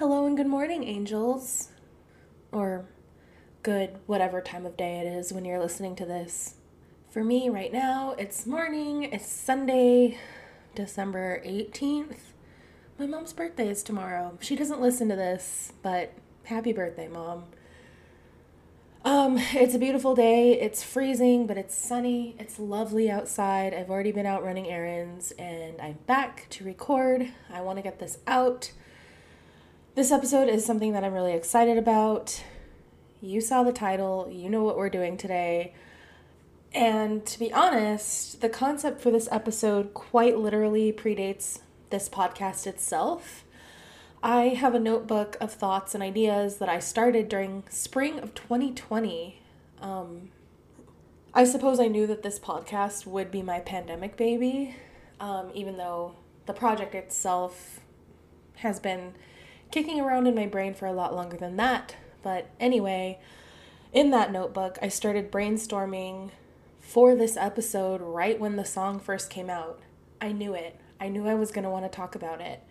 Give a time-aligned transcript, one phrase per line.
[0.00, 1.68] Hello and good morning, angels.
[2.52, 2.86] Or
[3.62, 6.54] good, whatever time of day it is when you're listening to this.
[7.10, 10.16] For me, right now, it's morning, it's Sunday,
[10.74, 12.32] December 18th.
[12.98, 14.38] My mom's birthday is tomorrow.
[14.40, 16.14] She doesn't listen to this, but
[16.44, 17.44] happy birthday, mom.
[19.04, 20.58] Um, it's a beautiful day.
[20.58, 22.36] It's freezing, but it's sunny.
[22.38, 23.74] It's lovely outside.
[23.74, 27.28] I've already been out running errands and I'm back to record.
[27.52, 28.72] I want to get this out.
[29.96, 32.44] This episode is something that I'm really excited about.
[33.20, 35.74] You saw the title, you know what we're doing today.
[36.72, 41.58] And to be honest, the concept for this episode quite literally predates
[41.90, 43.42] this podcast itself.
[44.22, 49.42] I have a notebook of thoughts and ideas that I started during spring of 2020.
[49.82, 50.30] Um,
[51.34, 54.76] I suppose I knew that this podcast would be my pandemic baby,
[55.18, 56.14] um, even though
[56.46, 57.80] the project itself
[58.54, 59.14] has been
[59.70, 61.96] kicking around in my brain for a lot longer than that.
[62.22, 63.18] But anyway,
[63.92, 66.30] in that notebook, I started brainstorming
[66.80, 69.80] for this episode right when the song first came out.
[70.20, 70.78] I knew it.
[71.00, 72.62] I knew I was going to want to talk about it.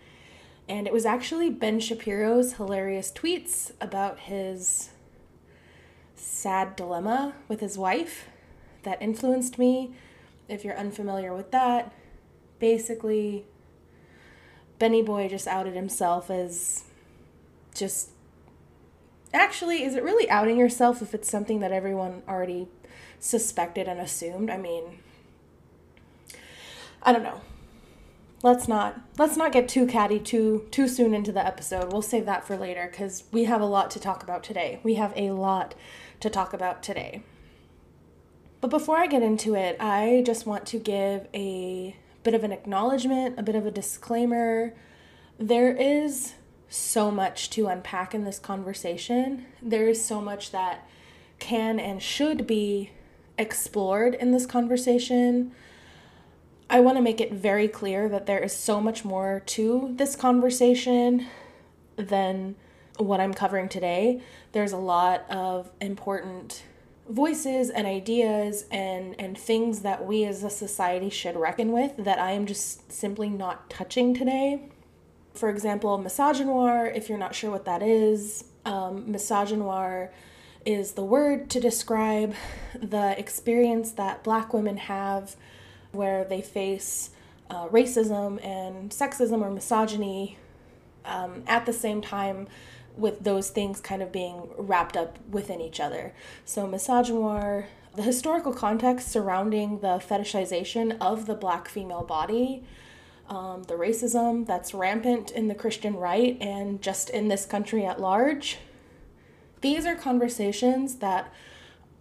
[0.67, 4.89] And it was actually Ben Shapiro's hilarious tweets about his
[6.15, 8.27] sad dilemma with his wife
[8.83, 9.95] that influenced me.
[10.47, 11.91] If you're unfamiliar with that,
[12.59, 13.45] basically,
[14.77, 16.83] Benny Boy just outed himself as
[17.79, 18.11] just.
[19.31, 22.67] Actually, is it really outing yourself if it's something that everyone already
[23.19, 24.49] suspected and assumed?
[24.49, 24.99] I mean,
[27.03, 27.41] I don't know
[28.41, 31.91] let's not let's not get too catty too too soon into the episode.
[31.91, 34.79] We'll save that for later cuz we have a lot to talk about today.
[34.83, 35.75] We have a lot
[36.19, 37.23] to talk about today.
[38.61, 42.51] But before I get into it, I just want to give a bit of an
[42.51, 44.73] acknowledgement, a bit of a disclaimer.
[45.37, 46.33] There is
[46.69, 49.45] so much to unpack in this conversation.
[49.61, 50.87] There is so much that
[51.39, 52.91] can and should be
[53.37, 55.51] explored in this conversation.
[56.69, 60.15] I want to make it very clear that there is so much more to this
[60.15, 61.25] conversation
[61.95, 62.55] than
[62.97, 64.21] what I'm covering today.
[64.51, 66.63] There's a lot of important
[67.09, 72.19] voices and ideas and and things that we as a society should reckon with that
[72.19, 74.69] I am just simply not touching today.
[75.39, 80.09] For example, misogynoir, if you're not sure what that is, um, misogynoir
[80.65, 82.35] is the word to describe
[82.75, 85.37] the experience that black women have
[85.93, 87.11] where they face
[87.49, 90.37] uh, racism and sexism or misogyny
[91.05, 92.49] um, at the same time
[92.97, 96.13] with those things kind of being wrapped up within each other.
[96.43, 102.65] So, misogynoir, the historical context surrounding the fetishization of the black female body,
[103.29, 108.01] um, the racism that's rampant in the Christian right and just in this country at
[108.01, 108.57] large.
[109.61, 111.31] These are conversations that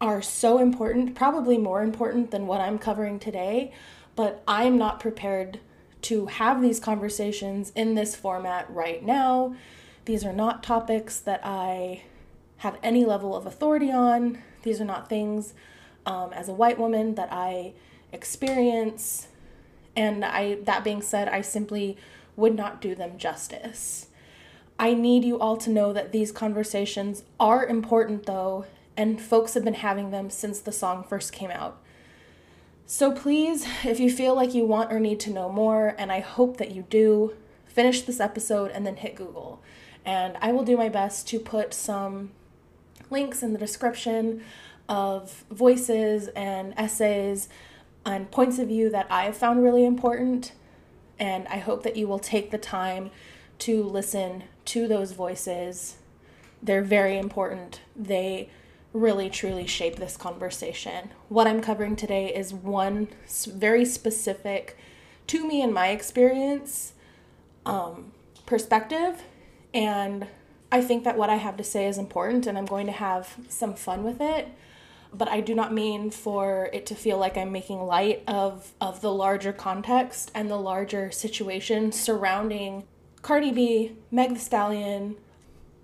[0.01, 3.73] are so important, probably more important than what I'm covering today,
[4.17, 5.61] but I'm not prepared
[6.03, 9.55] to have these conversations in this format right now.
[10.05, 12.05] These are not topics that I
[12.59, 14.39] have any level of authority on.
[14.63, 15.55] These are not things
[16.07, 17.75] um, as a white woman that I
[18.13, 19.29] experience.
[19.99, 21.99] And I that being said, I simply
[22.37, 24.07] would not do them justice.
[24.79, 28.65] I need you all to know that these conversations are important though
[28.97, 31.81] and folks have been having them since the song first came out.
[32.87, 36.21] So please, if you feel like you want or need to know more, and I
[36.21, 37.35] hope that you do,
[37.67, 39.61] finish this episode and then hit Google.
[40.05, 42.31] And I will do my best to put some
[43.11, 44.43] links in the description
[44.89, 47.49] of voices and essays
[48.09, 50.53] and points of view that I've found really important.
[51.19, 53.11] And I hope that you will take the time
[53.61, 55.97] to listen to those voices.
[56.63, 57.81] They're very important.
[57.95, 58.51] They
[58.93, 61.11] really truly shape this conversation.
[61.29, 63.09] What I'm covering today is one
[63.47, 64.79] very specific
[65.27, 66.95] to me and my experience
[67.67, 68.13] um,
[68.47, 69.23] perspective.
[69.75, 70.27] And
[70.73, 73.37] I think that what I have to say is important and I'm going to have
[73.49, 74.49] some fun with it.
[75.13, 79.01] But I do not mean for it to feel like I'm making light of, of
[79.01, 82.85] the larger context and the larger situation surrounding
[83.23, 85.17] Cardi B, Meg the Stallion,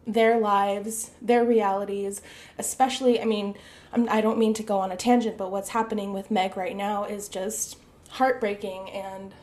[0.06, 2.20] their lives, their realities,
[2.58, 3.56] especially, I mean,
[3.92, 6.56] I'm, I do not mean to go on a tangent, but what's happening with Meg
[6.56, 7.78] right now is just
[8.10, 9.34] heartbreaking and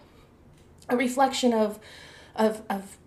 [0.88, 1.80] a reflection of,
[2.36, 2.98] of, of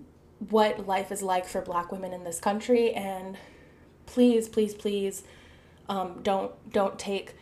[0.51, 2.93] what life is like for black women in this country.
[2.93, 3.37] And
[4.07, 5.23] please, please, please,
[5.89, 7.35] um, don't, don't take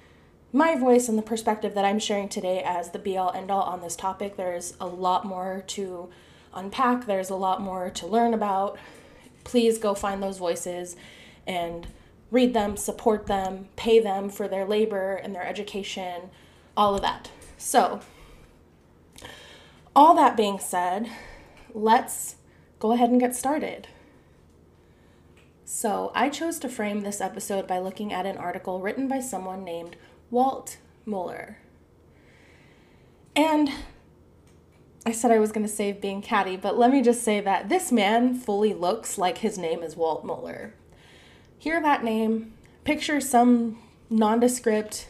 [0.52, 3.62] my voice and the perspective that I'm sharing today as the be all end all
[3.62, 4.36] on this topic.
[4.36, 6.10] There's a lot more to
[6.54, 8.78] unpack, there's a lot more to learn about
[9.44, 10.96] Please go find those voices
[11.46, 11.86] and
[12.30, 16.30] read them, support them, pay them for their labor and their education,
[16.76, 17.30] all of that.
[17.58, 18.00] So,
[19.94, 21.08] all that being said,
[21.74, 22.36] let's
[22.78, 23.88] go ahead and get started.
[25.74, 29.64] So, I chose to frame this episode by looking at an article written by someone
[29.64, 29.96] named
[30.30, 30.76] Walt
[31.06, 31.56] Mueller.
[33.34, 33.70] And
[35.06, 37.70] I said I was going to save being catty, but let me just say that
[37.70, 40.74] this man fully looks like his name is Walt Mueller.
[41.58, 42.52] Hear that name,
[42.84, 43.78] picture some
[44.10, 45.08] nondescript,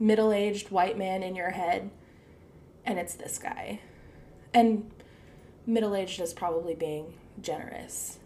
[0.00, 1.88] middle aged white man in your head,
[2.84, 3.78] and it's this guy.
[4.52, 4.90] And
[5.66, 8.19] middle aged is probably being generous.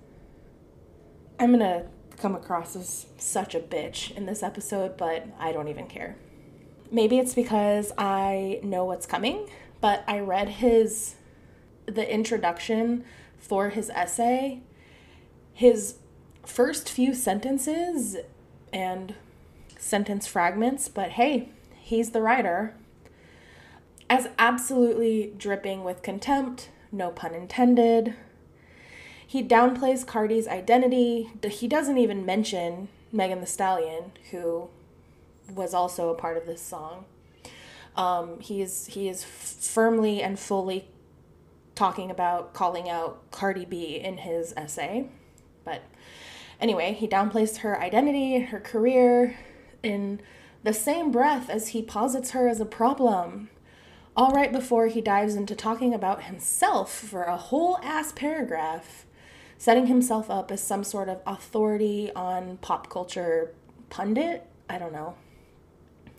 [1.39, 1.87] I'm to
[2.19, 6.17] come across as such a bitch in this episode, but I don't even care.
[6.91, 9.49] Maybe it's because I know what's coming
[9.85, 11.17] but I read his
[11.85, 13.05] the introduction
[13.37, 14.63] for his essay.
[15.53, 15.97] His
[16.47, 18.17] first few sentences
[18.73, 19.15] and
[19.79, 22.73] sentence fragments, but hey, he's the writer.
[24.09, 28.15] As absolutely dripping with contempt, no pun intended.
[29.35, 31.29] He downplays Cardi's identity.
[31.51, 34.69] He doesn't even mention Megan Thee Stallion, who
[35.53, 37.05] was also a part of this song.
[37.97, 40.87] Um, he is he is firmly and fully
[41.75, 45.09] talking about calling out Cardi B in his essay,
[45.65, 45.83] but
[46.61, 49.37] anyway, he downplays her identity, her career,
[49.83, 50.21] in
[50.63, 53.51] the same breath as he posits her as a problem.
[54.17, 59.04] All right before he dives into talking about himself for a whole ass paragraph,
[59.65, 63.55] setting himself up as some sort of authority on pop culture
[63.89, 64.47] pundit.
[64.69, 65.15] I don't know.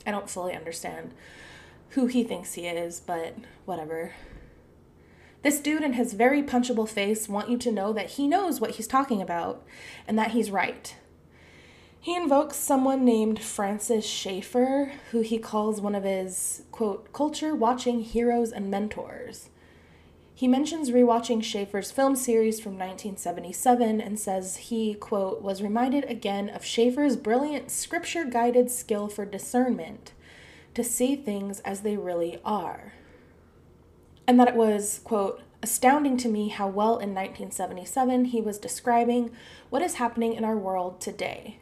[0.03, 1.13] I don't fully understand
[1.89, 4.13] who he thinks he is, but whatever.
[5.44, 8.71] This dude and his very punchable face want you to know that he knows what
[8.71, 9.63] he's talking about
[10.07, 10.95] and that he's right.
[12.00, 18.00] He invokes someone named Francis Schaeffer, who he calls one of his, quote, culture watching
[18.00, 19.50] heroes and mentors.
[20.37, 26.49] He mentions rewatching Schaeffer's film series from 1977 and says he, quote, was reminded again
[26.49, 30.11] of Schaeffer's brilliant scripture guided skill for discernment
[30.73, 32.91] to see things as they really are.
[34.27, 39.31] And that it was, quote, astounding to me how well in 1977 he was describing
[39.69, 41.59] what is happening in our world today.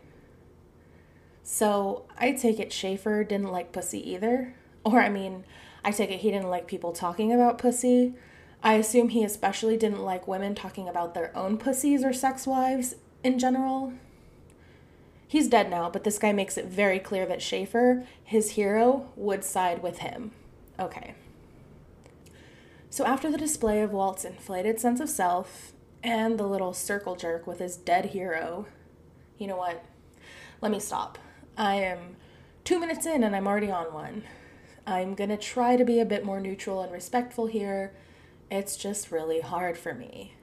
[1.44, 4.56] So I take it Schaeffer didn't like pussy either.
[4.84, 5.46] Or, I mean,
[5.86, 8.16] I take it he didn't like people talking about pussy.
[8.64, 12.96] I assume he especially didn't like women talking about their own pussies or sex wives
[13.22, 13.94] in general.
[15.28, 19.44] He's dead now, but this guy makes it very clear that Schaeffer, his hero, would
[19.44, 20.32] side with him.
[20.80, 21.16] Okay.
[22.90, 27.46] So after the display of Walt's inflated sense of self and the little circle jerk
[27.46, 28.68] with his dead hero,
[29.38, 29.84] you know what?
[30.62, 31.18] Let me stop.
[31.58, 32.16] I am
[32.64, 34.24] two minutes in and I'm already on one.
[34.86, 37.92] I'm gonna try to be a bit more neutral and respectful here.
[38.50, 40.34] It's just really hard for me.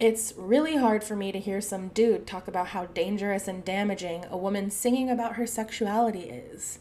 [0.00, 4.24] It's really hard for me to hear some dude talk about how dangerous and damaging
[4.30, 6.78] a woman singing about her sexuality is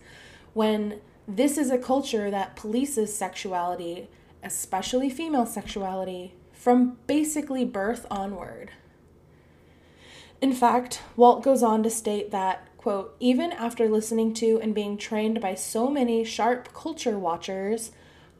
[0.53, 4.09] when this is a culture that polices sexuality,
[4.43, 8.71] especially female sexuality, from basically birth onward.
[10.41, 14.97] In fact, Walt goes on to state that, quote, even after listening to and being
[14.97, 17.91] trained by so many sharp culture watchers,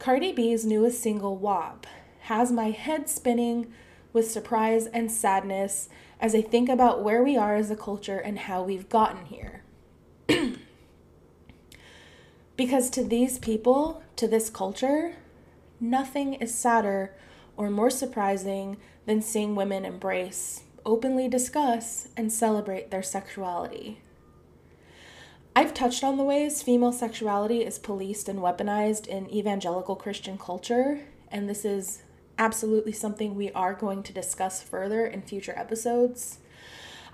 [0.04, 1.86] Cardi B's newest single, WAP,
[2.24, 3.72] has my head spinning
[4.12, 5.88] with surprise and sadness
[6.20, 9.62] as I think about where we are as a culture and how we've gotten here.
[12.54, 15.14] because to these people, to this culture,
[15.80, 17.14] nothing is sadder
[17.56, 24.02] or more surprising than seeing women embrace, openly discuss, and celebrate their sexuality.
[25.56, 31.02] I've touched on the ways female sexuality is policed and weaponized in evangelical Christian culture,
[31.30, 32.02] and this is
[32.38, 36.38] absolutely something we are going to discuss further in future episodes.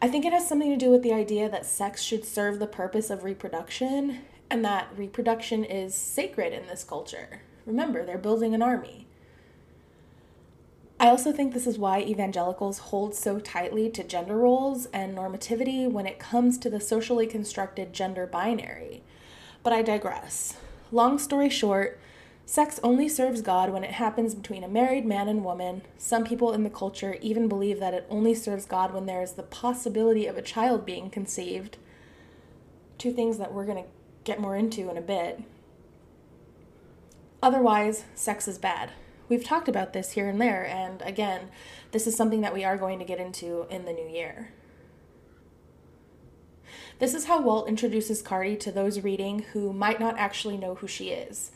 [0.01, 2.67] I think it has something to do with the idea that sex should serve the
[2.67, 7.43] purpose of reproduction and that reproduction is sacred in this culture.
[7.67, 9.07] Remember, they're building an army.
[11.01, 15.91] I also think this is why evangelicals hold so tightly to gender roles and normativity
[15.91, 19.03] when it comes to the socially constructed gender binary.
[19.63, 20.59] But I digress.
[20.93, 21.99] Long story short,
[22.45, 25.83] Sex only serves God when it happens between a married man and woman.
[25.97, 29.35] Some people in the culture even believe that it only serves God when there is
[29.35, 31.79] the possibility of a child being conceived.
[32.99, 33.89] Two things that we're going to
[34.25, 35.41] get more into in a bit.
[37.43, 38.91] Otherwise, sex is bad.
[39.31, 41.51] We've talked about this here and there, and again,
[41.93, 44.51] this is something that we are going to get into in the new year.
[46.99, 50.89] This is how Walt introduces Cardi to those reading who might not actually know who
[50.89, 51.53] she is.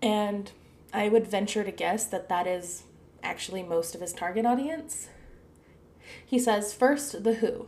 [0.00, 0.52] And
[0.92, 2.84] I would venture to guess that that is
[3.20, 5.08] actually most of his target audience.
[6.24, 7.66] He says, first, The Who.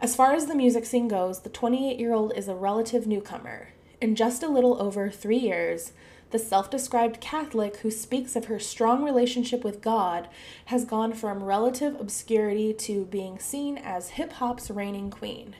[0.00, 3.68] As far as the music scene goes, the 28 year old is a relative newcomer.
[4.00, 5.92] In just a little over three years,
[6.32, 10.28] the self described Catholic who speaks of her strong relationship with God
[10.66, 15.54] has gone from relative obscurity to being seen as hip hop's reigning queen.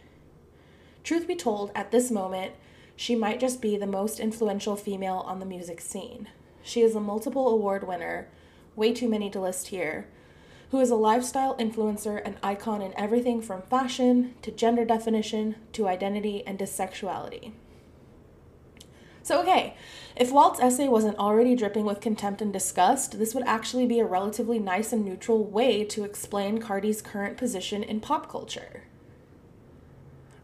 [1.04, 2.54] Truth be told, at this moment,
[2.96, 6.28] she might just be the most influential female on the music scene.
[6.62, 8.28] She is a multiple award winner,
[8.76, 10.06] way too many to list here,
[10.70, 15.88] who is a lifestyle influencer and icon in everything from fashion to gender definition to
[15.88, 17.52] identity and dissexuality.
[19.22, 19.76] So, okay,
[20.16, 24.04] if Walt's essay wasn't already dripping with contempt and disgust, this would actually be a
[24.04, 28.82] relatively nice and neutral way to explain Cardi's current position in pop culture.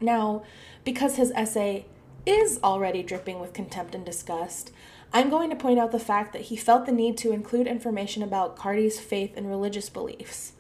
[0.01, 0.45] Now,
[0.85, 1.87] because his essay
[2.25, 4.71] is already dripping with contempt and disgust,
[5.13, 8.23] I'm going to point out the fact that he felt the need to include information
[8.23, 10.53] about Cardi's faith and religious beliefs.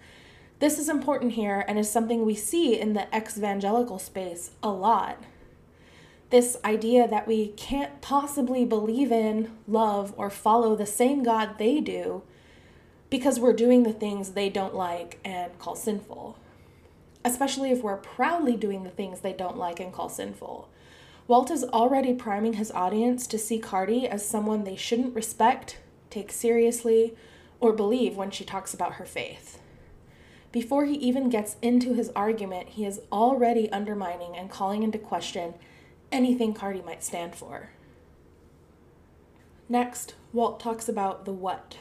[0.58, 4.70] This is important here and is something we see in the ex evangelical space a
[4.70, 5.22] lot
[6.30, 11.80] this idea that we can't possibly believe in, love, or follow the same God they
[11.80, 12.22] do
[13.10, 16.38] because we're doing the things they don't like and call sinful.
[17.24, 20.68] Especially if we're proudly doing the things they don't like and call sinful.
[21.26, 25.78] Walt is already priming his audience to see Cardi as someone they shouldn't respect,
[26.10, 27.14] take seriously,
[27.60, 29.60] or believe when she talks about her faith.
[30.52, 35.54] Before he even gets into his argument, he is already undermining and calling into question
[36.10, 37.70] anything Cardi might stand for.
[39.68, 41.76] Next, Walt talks about the what.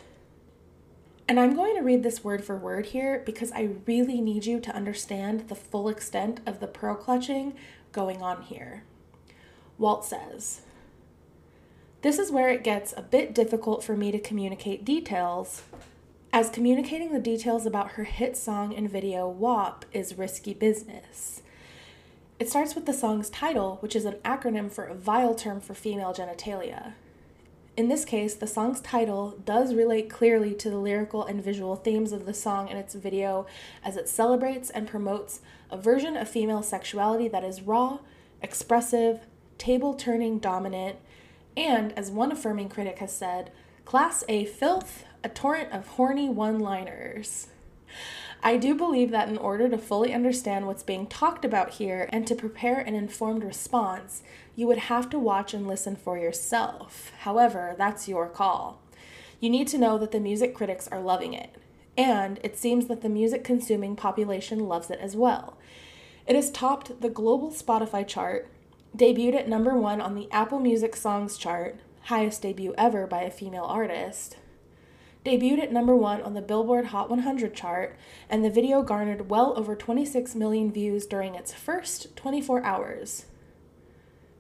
[1.27, 4.59] And I'm going to read this word for word here because I really need you
[4.61, 7.53] to understand the full extent of the pearl clutching
[7.91, 8.83] going on here.
[9.77, 10.61] Walt says,
[12.01, 15.63] This is where it gets a bit difficult for me to communicate details,
[16.31, 21.41] as communicating the details about her hit song and video WAP is risky business.
[22.39, 25.73] It starts with the song's title, which is an acronym for a vile term for
[25.73, 26.93] female genitalia.
[27.75, 32.11] In this case, the song's title does relate clearly to the lyrical and visual themes
[32.11, 33.47] of the song and its video
[33.83, 35.41] as it celebrates and promotes
[35.71, 37.99] a version of female sexuality that is raw,
[38.41, 39.21] expressive,
[39.57, 40.97] table turning dominant,
[41.55, 43.51] and, as one affirming critic has said,
[43.83, 47.47] Class A filth, a torrent of horny one liners.
[48.43, 52.25] I do believe that in order to fully understand what's being talked about here and
[52.27, 54.21] to prepare an informed response,
[54.55, 57.11] you would have to watch and listen for yourself.
[57.19, 58.81] However, that's your call.
[59.39, 61.55] You need to know that the music critics are loving it,
[61.97, 65.57] and it seems that the music consuming population loves it as well.
[66.25, 68.49] It has topped the global Spotify chart,
[68.95, 73.31] debuted at number one on the Apple Music Songs chart, highest debut ever by a
[73.31, 74.37] female artist,
[75.27, 77.97] debuted at number one on the Billboard Hot 100 chart,
[78.29, 83.25] and the video garnered well over 26 million views during its first 24 hours.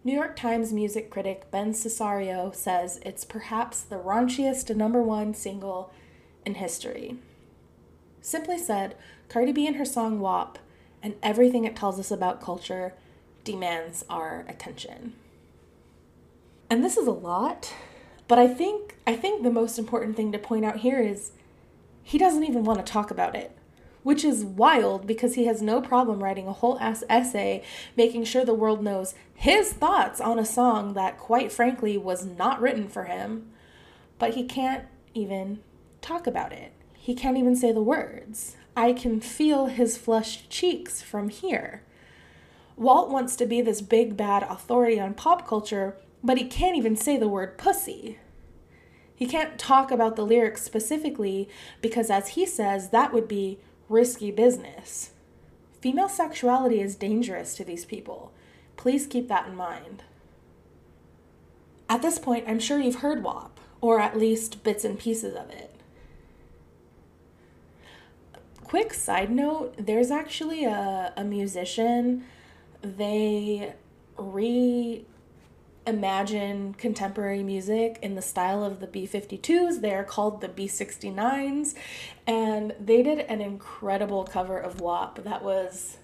[0.05, 5.91] New York Times music critic Ben Sisario says it's perhaps the raunchiest number one single
[6.45, 7.17] in history.
[8.21, 8.95] Simply said,
[9.27, 10.57] Cardi B and her song WAP
[11.03, 12.93] and everything it tells us about culture
[13.43, 15.13] demands our attention.
[16.69, 17.73] And this is a lot,
[18.27, 21.31] but I think I think the most important thing to point out here is
[22.03, 23.51] he doesn't even want to talk about it.
[24.03, 27.63] Which is wild because he has no problem writing a whole ass essay
[27.97, 32.61] making sure the world knows his thoughts on a song that quite frankly was not
[32.61, 33.51] written for him.
[34.17, 35.59] But he can't even
[36.01, 36.71] talk about it.
[36.93, 38.55] He can't even say the words.
[38.75, 41.81] I can feel his flushed cheeks from here.
[42.77, 46.95] Walt wants to be this big bad authority on pop culture but he can't even
[46.95, 48.19] say the word pussy.
[49.15, 51.49] He can't talk about the lyrics specifically
[51.81, 53.59] because, as he says, that would be
[53.89, 55.11] risky business.
[55.81, 58.31] Female sexuality is dangerous to these people.
[58.75, 60.03] Please keep that in mind.
[61.89, 65.49] At this point, I'm sure you've heard WAP, or at least bits and pieces of
[65.49, 65.73] it.
[68.63, 72.25] Quick side note there's actually a, a musician,
[72.81, 73.73] they
[74.17, 75.05] re
[75.87, 79.81] imagine contemporary music in the style of the B 52s.
[79.81, 81.73] They're called the B 69s.
[82.27, 85.97] And they did an incredible cover of WAP that was.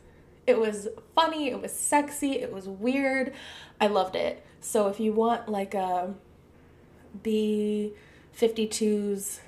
[0.46, 3.34] It was funny, it was sexy, it was weird.
[3.80, 4.46] I loved it.
[4.60, 6.16] So if you want like a
[7.22, 7.94] B
[8.38, 9.40] 52s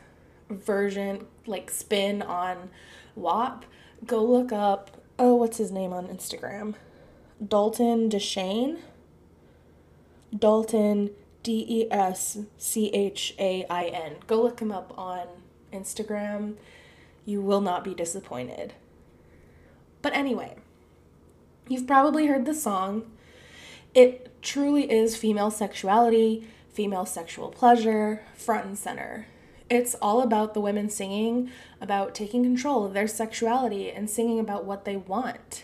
[0.49, 2.69] version, like spin on
[3.15, 3.65] WAP,
[4.05, 6.75] go look up, oh, what's his name on Instagram?
[7.45, 8.79] Dalton Deschane.
[10.37, 11.11] Dalton
[11.43, 14.15] D E S C H A I N.
[14.27, 15.27] Go look him up on
[15.71, 16.55] Instagram.
[17.25, 18.73] You will not be disappointed.
[20.01, 20.55] But anyway,
[21.67, 23.11] you've probably heard the song.
[23.93, 29.27] It truly is female sexuality, female sexual pleasure, front and center.
[29.69, 31.49] It's all about the women singing
[31.81, 35.63] about taking control of their sexuality and singing about what they want.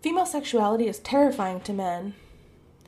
[0.00, 2.14] Female sexuality is terrifying to men,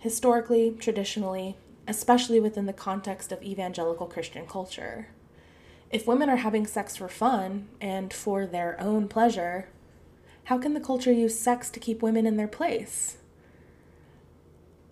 [0.04, 1.56] historically, traditionally,
[1.88, 5.08] especially within the context of evangelical Christian culture.
[5.90, 9.70] If women are having sex for fun and for their own pleasure,
[10.44, 13.16] how can the culture use sex to keep women in their place?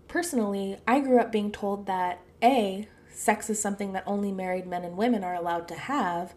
[0.08, 4.82] Personally, I grew up being told that A, sex is something that only married men
[4.82, 6.32] and women are allowed to have,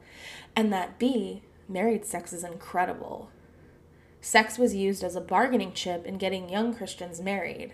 [0.54, 3.30] and that B, married sex is incredible.
[4.20, 7.72] Sex was used as a bargaining chip in getting young Christians married.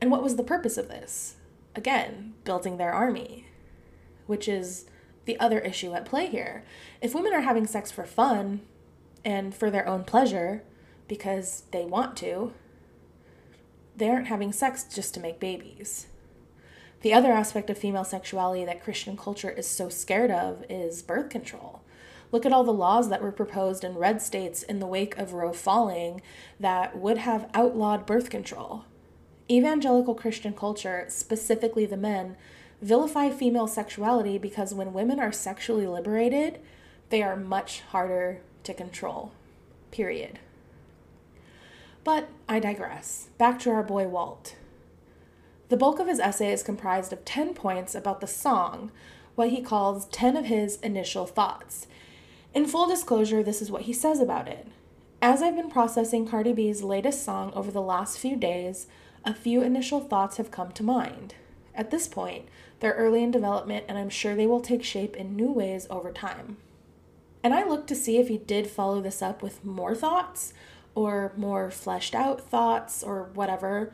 [0.00, 1.36] And what was the purpose of this?
[1.74, 3.46] Again, building their army,
[4.26, 4.86] which is
[5.26, 6.64] the other issue at play here.
[7.00, 8.62] If women are having sex for fun
[9.24, 10.62] and for their own pleasure
[11.06, 12.52] because they want to,
[13.96, 16.06] they aren't having sex just to make babies.
[17.02, 21.30] The other aspect of female sexuality that Christian culture is so scared of is birth
[21.30, 21.82] control.
[22.32, 25.32] Look at all the laws that were proposed in red states in the wake of
[25.32, 26.22] Roe falling
[26.58, 28.84] that would have outlawed birth control.
[29.50, 32.36] Evangelical Christian culture, specifically the men,
[32.80, 36.60] vilify female sexuality because when women are sexually liberated,
[37.08, 39.32] they are much harder to control.
[39.90, 40.38] Period.
[42.04, 43.28] But I digress.
[43.38, 44.54] Back to our boy Walt.
[45.68, 48.90] The bulk of his essay is comprised of 10 points about the song,
[49.34, 51.86] what he calls 10 of his initial thoughts.
[52.54, 54.66] In full disclosure, this is what he says about it.
[55.22, 58.86] As I've been processing Cardi B's latest song over the last few days,
[59.24, 61.34] a few initial thoughts have come to mind.
[61.74, 62.46] At this point,
[62.80, 66.12] they're early in development, and I'm sure they will take shape in new ways over
[66.12, 66.56] time.
[67.42, 70.52] And I looked to see if he did follow this up with more thoughts
[70.94, 73.92] or more fleshed out thoughts or whatever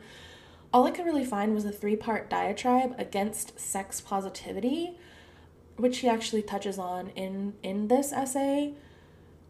[0.73, 4.97] all I could really find was a three part diatribe against sex positivity,
[5.77, 8.73] which he actually touches on in, in this essay.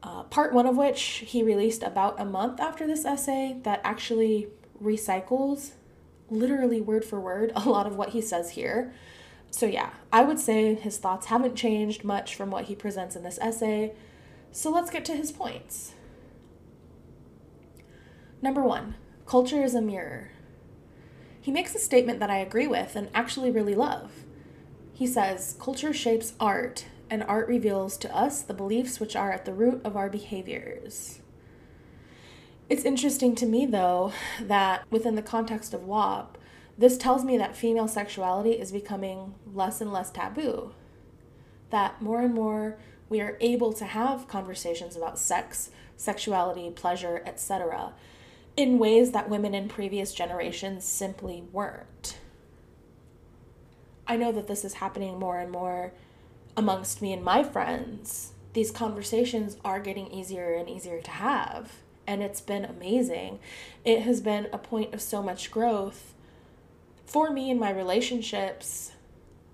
[0.03, 4.47] Uh, part one of which he released about a month after this essay, that actually
[4.81, 5.71] recycles
[6.29, 8.93] literally word for word a lot of what he says here.
[9.49, 13.23] So, yeah, I would say his thoughts haven't changed much from what he presents in
[13.23, 13.93] this essay.
[14.51, 15.93] So, let's get to his points.
[18.41, 20.31] Number one, culture is a mirror.
[21.39, 24.11] He makes a statement that I agree with and actually really love.
[24.93, 29.45] He says, Culture shapes art, and art reveals to us the beliefs which are at
[29.45, 31.21] the root of our behaviors.
[32.69, 36.37] It's interesting to me, though, that within the context of WAP,
[36.77, 40.73] this tells me that female sexuality is becoming less and less taboo.
[41.69, 42.77] That more and more
[43.09, 47.93] we are able to have conversations about sex, sexuality, pleasure, etc
[48.57, 52.17] in ways that women in previous generations simply weren't.
[54.07, 55.93] I know that this is happening more and more
[56.57, 58.33] amongst me and my friends.
[58.53, 61.71] These conversations are getting easier and easier to have,
[62.07, 63.39] and it's been amazing.
[63.85, 66.13] It has been a point of so much growth
[67.05, 68.93] for me in my relationships,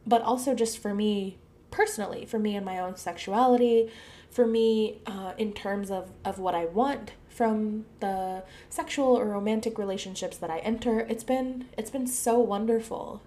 [0.05, 1.37] but also just for me
[1.71, 3.89] personally, for me and my own sexuality,
[4.29, 9.77] for me uh, in terms of, of what I want from the sexual or romantic
[9.77, 10.99] relationships that I enter.
[11.01, 13.21] It's been it's been so wonderful.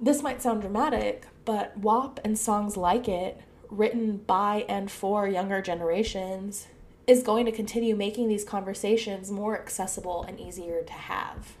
[0.00, 5.62] This might sound dramatic, but WAP and songs like it, written by and for younger
[5.62, 6.66] generations,
[7.12, 11.56] is going to continue making these conversations more accessible and easier to have.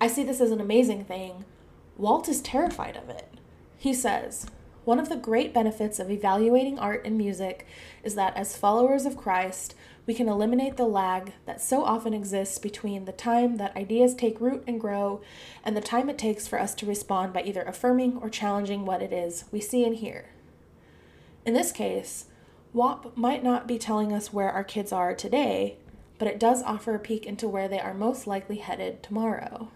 [0.00, 1.44] I see this as an amazing thing.
[1.96, 3.28] Walt is terrified of it.
[3.78, 4.46] He says,
[4.84, 7.66] one of the great benefits of evaluating art and music
[8.04, 12.58] is that as followers of Christ, we can eliminate the lag that so often exists
[12.58, 15.22] between the time that ideas take root and grow
[15.64, 19.00] and the time it takes for us to respond by either affirming or challenging what
[19.00, 20.30] it is we see and hear.
[21.46, 22.26] In this case,
[22.72, 25.76] WAP might not be telling us where our kids are today,
[26.18, 29.68] but it does offer a peek into where they are most likely headed tomorrow.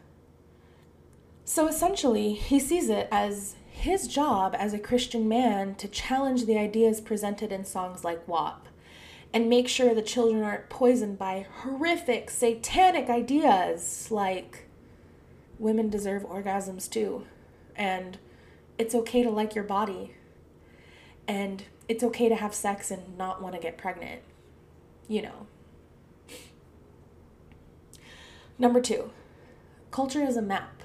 [1.45, 6.59] So essentially, he sees it as his job as a Christian man to challenge the
[6.59, 8.67] ideas presented in songs like WAP
[9.33, 14.67] and make sure the children aren't poisoned by horrific, satanic ideas like
[15.59, 17.27] women deserve orgasms too,
[17.75, 18.19] and
[18.79, 20.15] it's okay to like your body.
[21.29, 24.23] And it's okay to have sex and not want to get pregnant.
[25.09, 25.47] You know.
[28.59, 29.11] Number two,
[29.91, 30.83] culture is a map.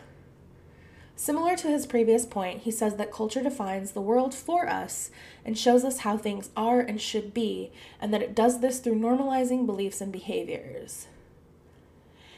[1.16, 5.12] Similar to his previous point, he says that culture defines the world for us
[5.46, 8.96] and shows us how things are and should be, and that it does this through
[8.96, 11.08] normalizing beliefs and behaviors.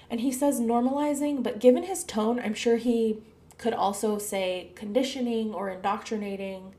[0.09, 3.19] And he says normalizing, but given his tone, I'm sure he
[3.57, 6.75] could also say conditioning or indoctrinating.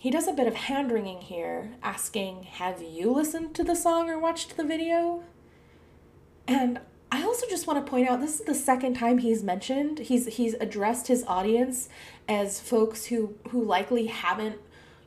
[0.00, 4.08] He does a bit of hand wringing here, asking, Have you listened to the song
[4.08, 5.24] or watched the video?
[6.48, 6.80] And
[7.12, 10.36] I also just want to point out this is the second time he's mentioned he's
[10.36, 11.90] he's addressed his audience
[12.26, 14.56] as folks who who likely haven't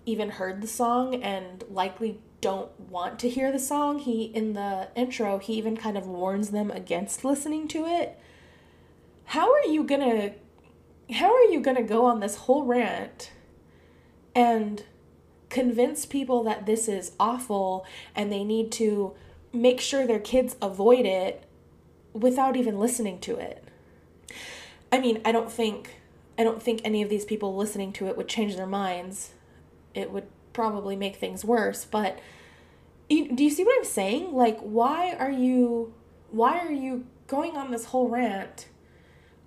[0.06, 3.98] even heard the song and likely don't want to hear the song.
[3.98, 8.20] He in the intro he even kind of warns them against listening to it.
[9.26, 13.32] How are you going to how are you going to go on this whole rant
[14.36, 14.84] and
[15.50, 19.14] convince people that this is awful and they need to
[19.54, 21.44] make sure their kids avoid it
[22.14, 23.64] without even listening to it.
[24.92, 25.96] I mean, I don't think
[26.38, 29.34] I don't think any of these people listening to it would change their minds.
[29.94, 32.20] It would probably make things worse, but
[33.10, 34.34] do you see what I'm saying?
[34.34, 35.94] Like why are you
[36.32, 38.68] why are you going on this whole rant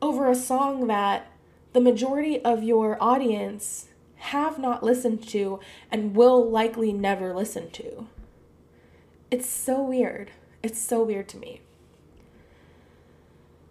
[0.01, 1.33] over a song that
[1.73, 8.07] the majority of your audience have not listened to and will likely never listen to?
[9.31, 10.31] It's so weird.
[10.63, 11.61] It's so weird to me.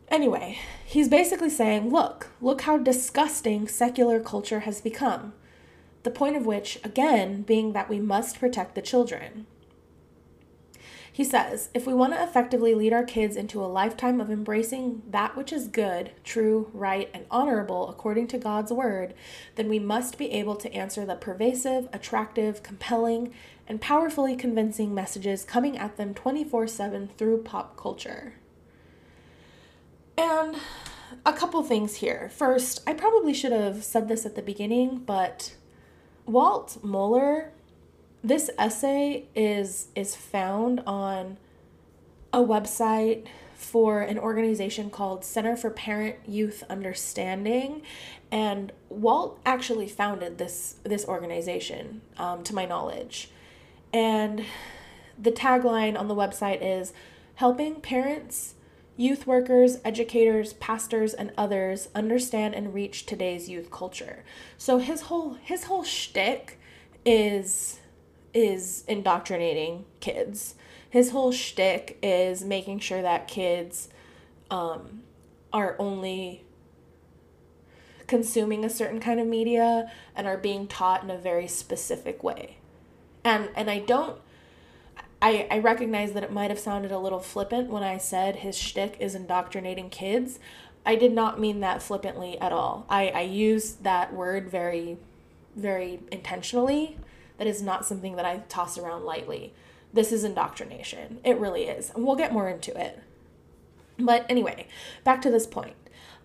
[0.09, 5.33] Anyway, he's basically saying, look, look how disgusting secular culture has become.
[6.03, 9.47] The point of which, again, being that we must protect the children.
[11.15, 15.01] He says, if we want to effectively lead our kids into a lifetime of embracing
[15.11, 19.13] that which is good, true, right, and honorable according to God's word,
[19.55, 23.33] then we must be able to answer the pervasive, attractive, compelling,
[23.65, 28.33] and powerfully convincing messages coming at them 24 7 through pop culture.
[30.17, 30.57] And
[31.25, 32.29] a couple things here.
[32.35, 35.55] First, I probably should have said this at the beginning, but
[36.25, 37.53] Walt Mueller,
[38.27, 41.37] this essay is is found on
[42.33, 47.83] a website for an organization called Center for Parent Youth Understanding,
[48.31, 53.29] and Walt actually founded this this organization, um, to my knowledge,
[53.93, 54.43] and
[55.17, 56.93] the tagline on the website is
[57.35, 58.55] helping parents
[58.97, 64.23] Youth workers, educators, pastors, and others understand and reach today's youth culture.
[64.57, 66.57] So his whole his whole shtick
[67.05, 67.81] is
[68.35, 70.53] is indoctrinating kids.
[70.87, 73.89] His whole shtick is making sure that kids
[74.51, 75.01] um,
[75.51, 76.43] are only
[78.07, 82.57] consuming a certain kind of media and are being taught in a very specific way.
[83.23, 84.19] And and I don't
[85.21, 88.55] I, I recognize that it might have sounded a little flippant when I said his
[88.55, 90.39] shtick is indoctrinating kids.
[90.85, 92.85] I did not mean that flippantly at all.
[92.89, 94.97] I, I use that word very,
[95.55, 96.97] very intentionally.
[97.37, 99.53] That is not something that I toss around lightly.
[99.93, 101.19] This is indoctrination.
[101.23, 101.91] It really is.
[101.91, 102.99] And we'll get more into it.
[103.97, 104.67] But anyway,
[105.03, 105.75] back to this point.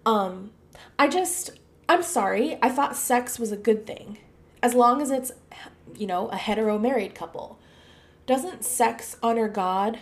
[0.05, 0.51] Um,
[0.99, 1.51] I just,
[1.89, 2.59] I'm sorry.
[2.63, 4.19] I thought sex was a good thing.
[4.63, 5.33] As long as it's,
[5.97, 7.59] you know, a hetero married couple
[8.27, 9.99] doesn't sex honor God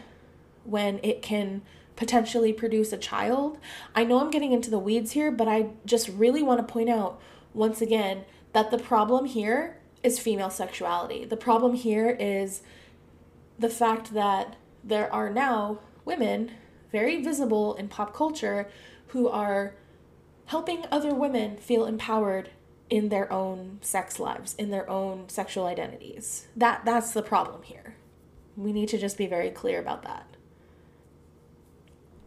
[0.65, 1.63] when it can
[1.97, 3.59] potentially produce a child?
[3.95, 6.89] I know I'm getting into the weeds here, but I just really want to point
[6.89, 7.21] out
[7.55, 9.78] once again that the problem here
[10.09, 11.25] is female sexuality.
[11.25, 12.63] The problem here is
[13.59, 16.53] the fact that there are now women
[16.91, 18.69] very visible in pop culture
[19.09, 19.75] who are
[20.47, 22.49] helping other women feel empowered
[22.89, 26.49] in their own sex lives, in their own sexual identities.
[26.57, 27.97] That that's the problem here.
[28.57, 30.27] We need to just be very clear about that.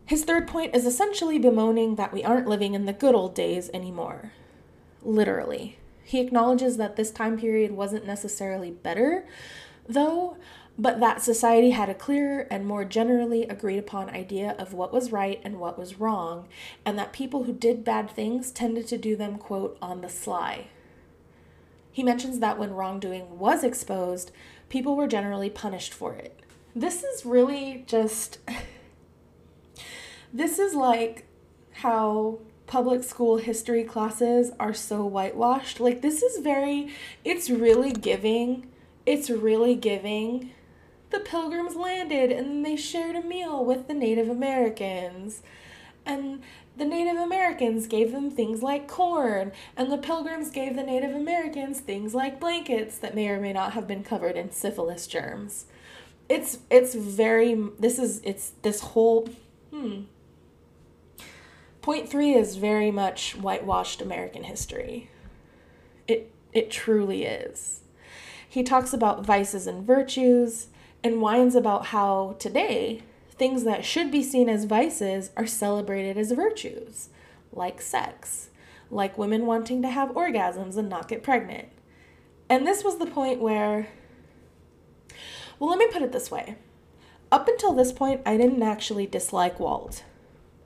[0.06, 3.72] His third point is essentially bemoaning that we aren't living in the good old days
[3.74, 4.34] anymore.
[5.02, 5.80] Literally.
[6.04, 9.26] He acknowledges that this time period wasn't necessarily better,
[9.88, 10.38] though,
[10.78, 15.12] but that society had a clearer and more generally agreed upon idea of what was
[15.12, 16.48] right and what was wrong,
[16.86, 20.68] and that people who did bad things tended to do them, quote, on the sly.
[21.92, 24.32] He mentions that when wrongdoing was exposed,
[24.70, 26.40] people were generally punished for it.
[26.76, 28.40] This is really just.
[30.34, 31.26] this is like
[31.74, 32.40] how
[32.72, 35.82] public school history classes are so whitewashed.
[35.82, 36.94] Like, this is very.
[37.26, 38.66] It's really giving.
[39.06, 40.52] It's really giving.
[41.10, 45.42] The pilgrims landed and they shared a meal with the Native Americans.
[46.06, 46.42] And
[46.78, 51.82] The Native Americans gave them things like corn, and the Pilgrims gave the Native Americans
[51.82, 55.66] things like blankets that may or may not have been covered in syphilis germs.
[56.30, 59.28] It's it's very this is it's this whole
[59.72, 60.04] hmm.
[61.82, 65.10] Point 3 is very much whitewashed American history.
[66.08, 67.82] It it truly is.
[68.48, 70.68] He talks about vices and virtues
[71.04, 76.32] and whines about how today things that should be seen as vices are celebrated as
[76.34, 77.10] virtues,
[77.52, 78.50] like sex,
[78.92, 81.70] like women wanting to have orgasms and not get pregnant.
[82.50, 83.88] And this was the point where,
[85.58, 86.58] well, let me put it this way.
[87.32, 90.04] Up until this point, I didn't actually dislike Walt.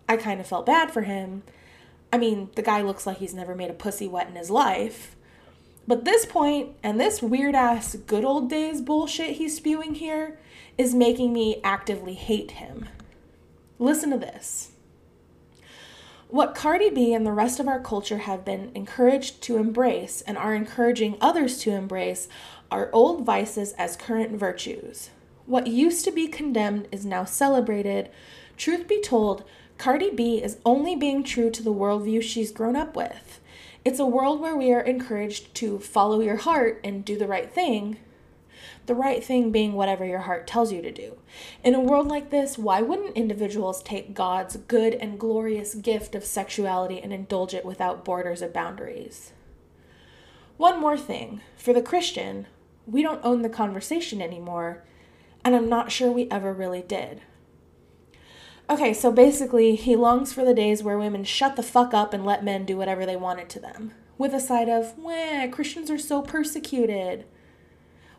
[0.08, 1.44] I kind of felt bad for him.
[2.14, 5.16] I mean, the guy looks like he's never made a pussy wet in his life.
[5.88, 10.40] But this point and this weird ass good old days bullshit he's spewing here
[10.78, 12.90] is making me actively hate him.
[13.78, 14.72] Listen to this.
[16.28, 20.38] What Cardi B and the rest of our culture have been encouraged to embrace and
[20.38, 22.28] are encouraging others to embrace
[22.72, 25.12] are old vices as current virtues.
[25.46, 28.10] What used to be condemned is now celebrated.
[28.58, 29.44] Truth be told,
[29.78, 33.40] Cardi B is only being true to the worldview she's grown up with.
[33.84, 37.52] It's a world where we are encouraged to follow your heart and do the right
[37.52, 37.98] thing,
[38.88, 41.18] the right thing being whatever your heart tells you to do.
[41.64, 46.26] In a world like this, why wouldn't individuals take God's good and glorious gift of
[46.26, 49.34] sexuality and indulge it without borders or boundaries?
[50.58, 52.48] One more thing for the Christian,
[52.88, 54.84] we don't own the conversation anymore,
[55.44, 57.22] and I'm not sure we ever really did.
[58.68, 62.26] Okay, so basically, he longs for the days where women shut the fuck up and
[62.26, 66.00] let men do whatever they wanted to them, with a side of, wah, Christians are
[66.00, 67.26] so persecuted.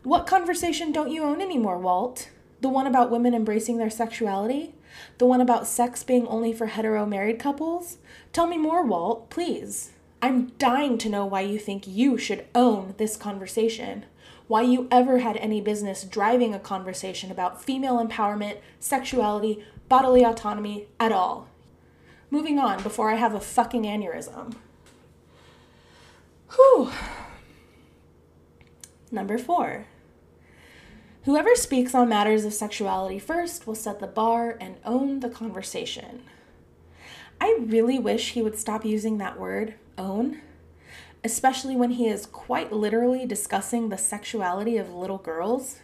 [0.05, 2.31] What conversation don't you own anymore, Walt?
[2.61, 4.73] The one about women embracing their sexuality?
[5.19, 7.99] The one about sex being only for hetero married couples?
[8.33, 9.91] Tell me more, Walt, please.
[10.23, 14.07] I'm dying to know why you think you should own this conversation.
[14.47, 20.89] Why you ever had any business driving a conversation about female empowerment, sexuality, bodily autonomy
[20.99, 21.49] at all.
[22.31, 24.55] Moving on before I have a fucking aneurysm.
[26.55, 26.91] Whew.
[29.11, 29.87] Number four.
[31.25, 36.23] Whoever speaks on matters of sexuality first will set the bar and own the conversation.
[37.41, 40.41] I really wish he would stop using that word, own,
[41.25, 45.81] especially when he is quite literally discussing the sexuality of little girls.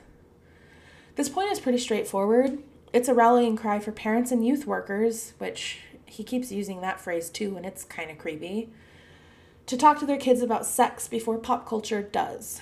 [1.16, 2.58] This point is pretty straightforward.
[2.92, 7.30] It's a rallying cry for parents and youth workers, which he keeps using that phrase
[7.30, 8.68] too, and it's kind of creepy,
[9.66, 12.60] to talk to their kids about sex before pop culture does.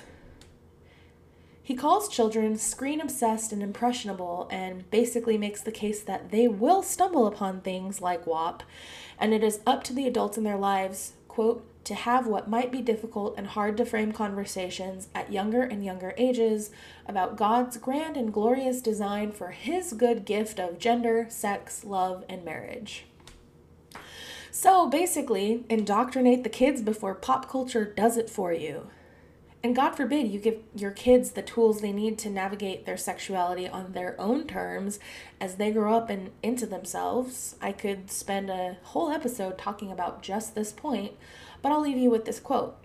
[1.63, 6.83] He calls children screen obsessed and impressionable and basically makes the case that they will
[6.83, 8.63] stumble upon things like WAP,
[9.19, 12.71] and it is up to the adults in their lives, quote, to have what might
[12.71, 16.71] be difficult and hard to frame conversations at younger and younger ages
[17.07, 22.45] about God's grand and glorious design for His good gift of gender, sex, love, and
[22.45, 23.07] marriage.
[24.51, 28.89] So basically, indoctrinate the kids before pop culture does it for you.
[29.63, 33.69] And God forbid you give your kids the tools they need to navigate their sexuality
[33.69, 34.99] on their own terms
[35.39, 37.57] as they grow up and into themselves.
[37.61, 41.13] I could spend a whole episode talking about just this point,
[41.63, 42.77] but I'll leave you with this quote.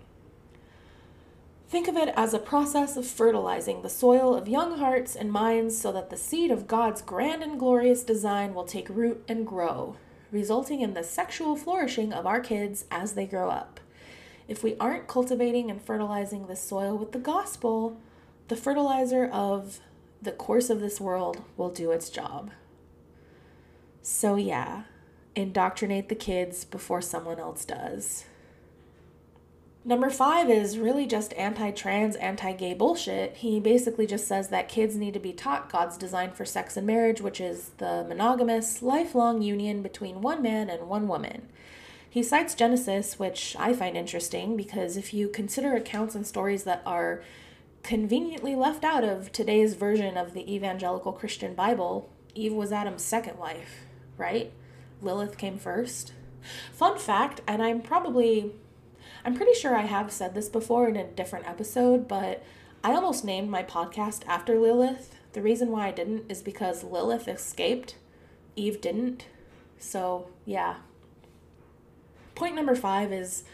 [1.68, 5.76] Think of it as a process of fertilizing the soil of young hearts and minds
[5.76, 9.96] so that the seed of God's grand and glorious design will take root and grow,
[10.30, 13.80] resulting in the sexual flourishing of our kids as they grow up.
[14.46, 17.96] If we aren't cultivating and fertilizing the soil with the gospel,
[18.46, 19.80] the fertilizer of
[20.22, 22.52] the course of this world will do its job.
[24.02, 24.84] So, yeah,
[25.34, 28.24] indoctrinate the kids before someone else does.
[29.86, 33.36] Number five is really just anti trans, anti gay bullshit.
[33.36, 36.84] He basically just says that kids need to be taught God's design for sex and
[36.84, 41.48] marriage, which is the monogamous, lifelong union between one man and one woman.
[42.10, 46.82] He cites Genesis, which I find interesting because if you consider accounts and stories that
[46.84, 47.22] are
[47.84, 53.38] conveniently left out of today's version of the evangelical Christian Bible, Eve was Adam's second
[53.38, 53.84] wife,
[54.18, 54.52] right?
[55.00, 56.12] Lilith came first.
[56.72, 58.52] Fun fact, and I'm probably
[59.26, 62.42] I'm pretty sure I have said this before in a different episode, but
[62.82, 65.16] I almost named my podcast after Lilith.
[65.34, 67.96] The reason why I didn't is because Lilith escaped,
[68.54, 69.26] Eve didn't.
[69.78, 70.76] So, yeah,
[72.36, 73.44] Point number five is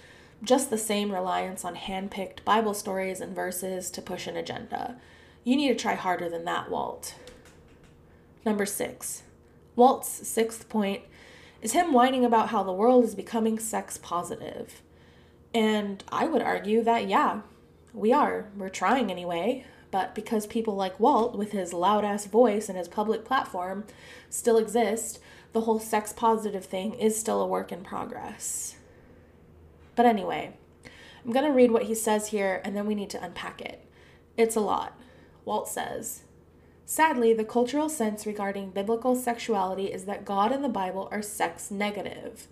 [0.43, 4.97] just the same reliance on hand-picked Bible stories and verses to push an agenda.
[5.45, 7.15] You need to try harder than that, Walt.
[8.45, 9.23] Number six.
[9.77, 11.03] Walt's sixth point
[11.63, 14.83] is him whining about how the world is becoming sex positive.
[15.55, 17.43] And I would argue that, yeah,
[17.93, 18.47] we are.
[18.57, 19.67] We're trying anyway.
[19.91, 23.85] But because people like Walt, with his loud ass voice and his public platform,
[24.31, 25.21] still exist,
[25.53, 28.77] the whole sex positive thing is still a work in progress.
[29.95, 30.57] But anyway,
[31.25, 33.87] I'm going to read what he says here and then we need to unpack it.
[34.39, 34.99] It's a lot.
[35.45, 36.23] Walt says,
[36.87, 41.71] Sadly, the cultural sense regarding biblical sexuality is that God and the Bible are sex
[41.71, 42.49] negative.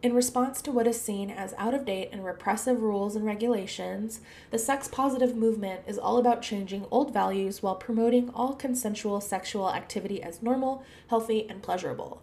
[0.00, 4.20] In response to what is seen as out of date and repressive rules and regulations,
[4.52, 9.72] the sex positive movement is all about changing old values while promoting all consensual sexual
[9.72, 12.22] activity as normal, healthy, and pleasurable.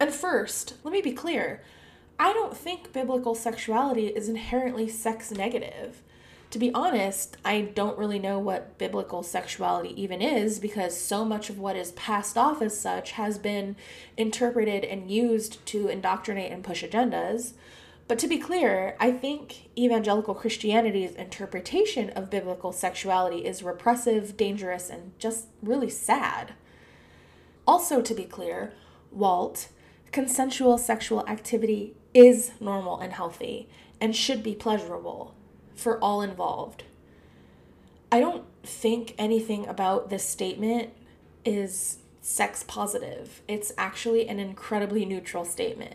[0.00, 1.62] And first, let me be clear
[2.18, 6.02] I don't think biblical sexuality is inherently sex negative
[6.50, 11.50] to be honest, I don't really know what biblical sexuality even is because so much
[11.50, 13.76] of what is passed off as such has been
[14.16, 17.52] interpreted and used to indoctrinate and push agendas.
[18.06, 24.88] But to be clear, I think evangelical Christianity's interpretation of biblical sexuality is repressive, dangerous,
[24.88, 26.54] and just really sad.
[27.66, 28.72] Also, to be clear,
[29.12, 29.68] Walt,
[30.12, 33.68] consensual sexual activity is normal and healthy
[34.00, 35.34] and should be pleasurable
[35.78, 36.82] for all involved.
[38.10, 40.90] I don't think anything about this statement
[41.44, 43.42] is sex positive.
[43.46, 45.94] It's actually an incredibly neutral statement.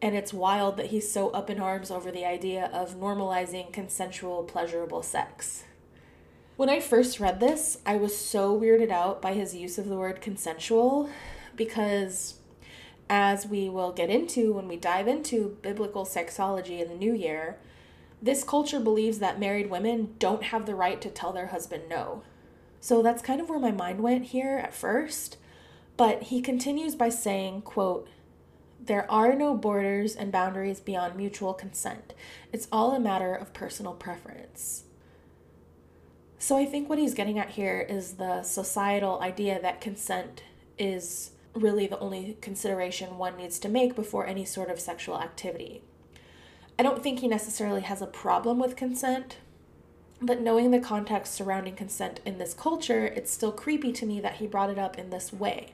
[0.00, 4.44] And it's wild that he's so up in arms over the idea of normalizing consensual,
[4.44, 5.64] pleasurable sex.
[6.56, 9.96] When I first read this, I was so weirded out by his use of the
[9.96, 11.10] word consensual
[11.54, 12.34] because,
[13.10, 17.58] as we will get into when we dive into biblical sexology in the new year,
[18.20, 22.22] this culture believes that married women don't have the right to tell their husband no.
[22.80, 25.36] So that's kind of where my mind went here at first.
[25.96, 28.08] But he continues by saying, quote,
[28.80, 32.14] there are no borders and boundaries beyond mutual consent.
[32.52, 34.84] It's all a matter of personal preference.
[36.38, 40.44] So I think what he's getting at here is the societal idea that consent
[40.78, 45.82] is really the only consideration one needs to make before any sort of sexual activity.
[46.78, 49.38] I don't think he necessarily has a problem with consent,
[50.22, 54.36] but knowing the context surrounding consent in this culture, it's still creepy to me that
[54.36, 55.72] he brought it up in this way.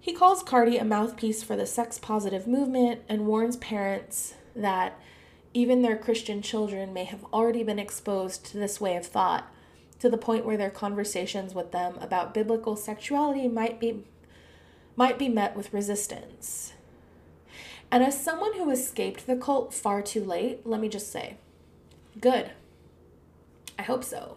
[0.00, 4.98] He calls Cardi a mouthpiece for the sex positive movement and warns parents that
[5.54, 9.50] even their Christian children may have already been exposed to this way of thought
[10.00, 14.04] to the point where their conversations with them about biblical sexuality might be
[14.96, 16.74] might be met with resistance.
[17.94, 21.36] And as someone who escaped the cult far too late, let me just say
[22.20, 22.50] good.
[23.78, 24.36] I hope so.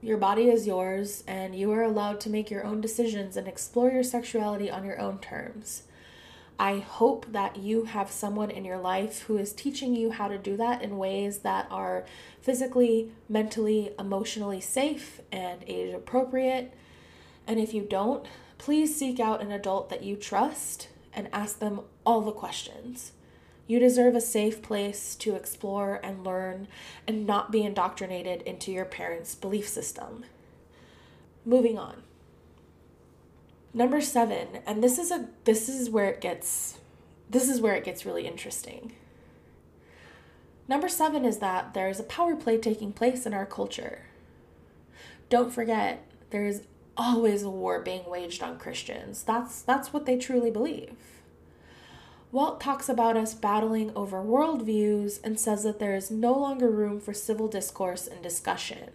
[0.00, 3.90] Your body is yours, and you are allowed to make your own decisions and explore
[3.90, 5.82] your sexuality on your own terms.
[6.58, 10.38] I hope that you have someone in your life who is teaching you how to
[10.38, 12.06] do that in ways that are
[12.40, 16.72] physically, mentally, emotionally safe and age appropriate.
[17.46, 18.24] And if you don't,
[18.56, 23.12] please seek out an adult that you trust and ask them all the questions.
[23.66, 26.66] You deserve a safe place to explore and learn
[27.06, 30.24] and not be indoctrinated into your parents' belief system.
[31.44, 32.02] Moving on.
[33.72, 36.78] Number 7, and this is a this is where it gets
[37.30, 38.94] this is where it gets really interesting.
[40.66, 44.06] Number 7 is that there is a power play taking place in our culture.
[45.28, 46.62] Don't forget, there is
[46.96, 49.22] always a war being waged on Christians.
[49.22, 50.96] That's that's what they truly believe.
[52.32, 57.00] Walt talks about us battling over worldviews and says that there is no longer room
[57.00, 58.90] for civil discourse and discussion.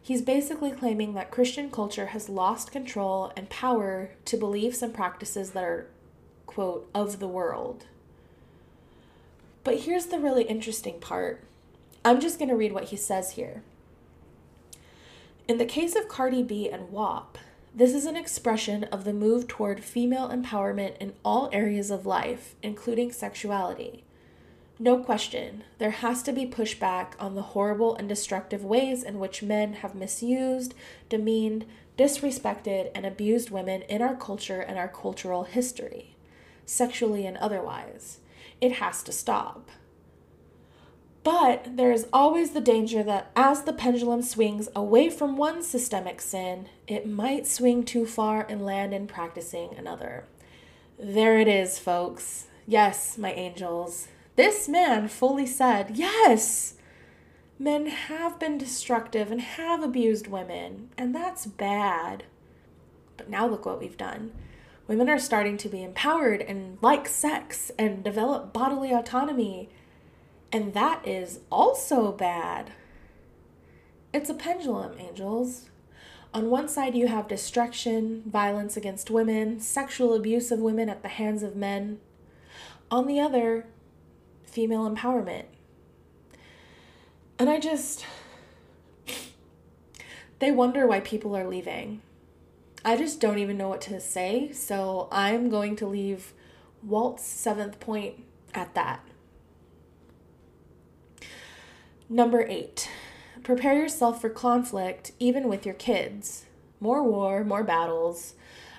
[0.00, 5.50] He's basically claiming that Christian culture has lost control and power to beliefs and practices
[5.50, 5.88] that are,
[6.46, 7.86] quote, of the world.
[9.64, 11.42] But here's the really interesting part.
[12.04, 13.64] I'm just going to read what he says here.
[15.48, 17.38] In the case of Cardi B and WAP,
[17.76, 22.54] this is an expression of the move toward female empowerment in all areas of life,
[22.62, 24.02] including sexuality.
[24.78, 29.42] No question, there has to be pushback on the horrible and destructive ways in which
[29.42, 30.72] men have misused,
[31.10, 31.66] demeaned,
[31.98, 36.16] disrespected, and abused women in our culture and our cultural history,
[36.64, 38.20] sexually and otherwise.
[38.58, 39.68] It has to stop.
[41.26, 46.20] But there is always the danger that as the pendulum swings away from one systemic
[46.20, 50.26] sin, it might swing too far and land in practicing another.
[50.96, 52.46] There it is, folks.
[52.64, 54.06] Yes, my angels.
[54.36, 56.74] This man fully said, Yes!
[57.58, 62.22] Men have been destructive and have abused women, and that's bad.
[63.16, 64.30] But now look what we've done.
[64.86, 69.70] Women are starting to be empowered and like sex and develop bodily autonomy.
[70.56, 72.70] And that is also bad.
[74.14, 75.68] It's a pendulum, angels.
[76.32, 81.10] On one side, you have destruction, violence against women, sexual abuse of women at the
[81.10, 82.00] hands of men.
[82.90, 83.66] On the other,
[84.44, 85.44] female empowerment.
[87.38, 88.06] And I just.
[90.38, 92.00] They wonder why people are leaving.
[92.82, 96.32] I just don't even know what to say, so I'm going to leave
[96.82, 99.00] Walt's seventh point at that.
[102.08, 102.88] Number eight,
[103.42, 106.46] prepare yourself for conflict even with your kids.
[106.78, 108.34] More war, more battles.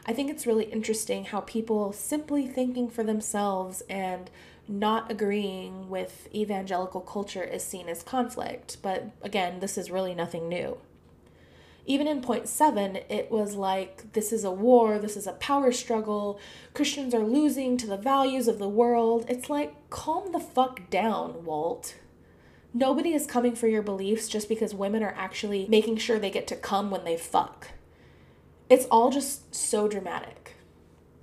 [0.06, 4.30] I think it's really interesting how people simply thinking for themselves and
[4.66, 8.78] not agreeing with evangelical culture is seen as conflict.
[8.82, 10.78] But again, this is really nothing new.
[11.86, 15.74] Even in point seven, it was like this is a war, this is a power
[15.74, 16.40] struggle,
[16.74, 19.26] Christians are losing to the values of the world.
[19.28, 21.96] It's like, calm the fuck down, Walt.
[22.74, 26.48] Nobody is coming for your beliefs just because women are actually making sure they get
[26.48, 27.70] to come when they fuck.
[28.70, 30.56] It's all just so dramatic.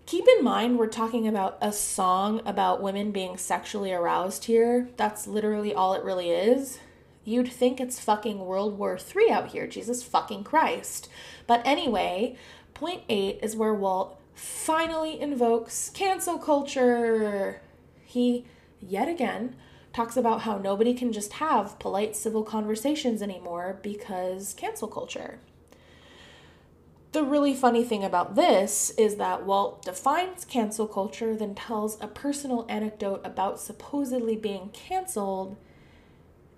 [0.06, 4.88] Keep in mind, we're talking about a song about women being sexually aroused here.
[4.96, 6.78] That's literally all it really is.
[7.24, 11.08] You'd think it's fucking World War III out here, Jesus fucking Christ.
[11.46, 12.36] But anyway,
[12.74, 17.62] point eight is where Walt finally invokes cancel culture.
[18.04, 18.44] He,
[18.80, 19.56] yet again,
[19.94, 25.38] talks about how nobody can just have polite civil conversations anymore because cancel culture.
[27.12, 32.08] The really funny thing about this is that Walt defines cancel culture, then tells a
[32.08, 35.56] personal anecdote about supposedly being canceled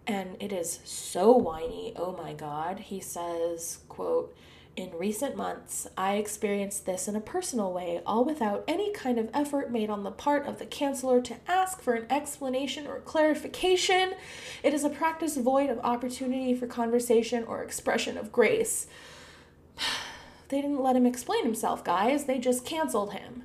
[0.06, 4.34] and it is so whiny oh my god he says quote
[4.76, 9.30] in recent months i experienced this in a personal way all without any kind of
[9.32, 14.14] effort made on the part of the canceller to ask for an explanation or clarification.
[14.62, 18.86] It is a practice void of opportunity for conversation or expression of grace.
[20.48, 22.26] They didn't let him explain himself guys.
[22.26, 23.42] They just canceled him.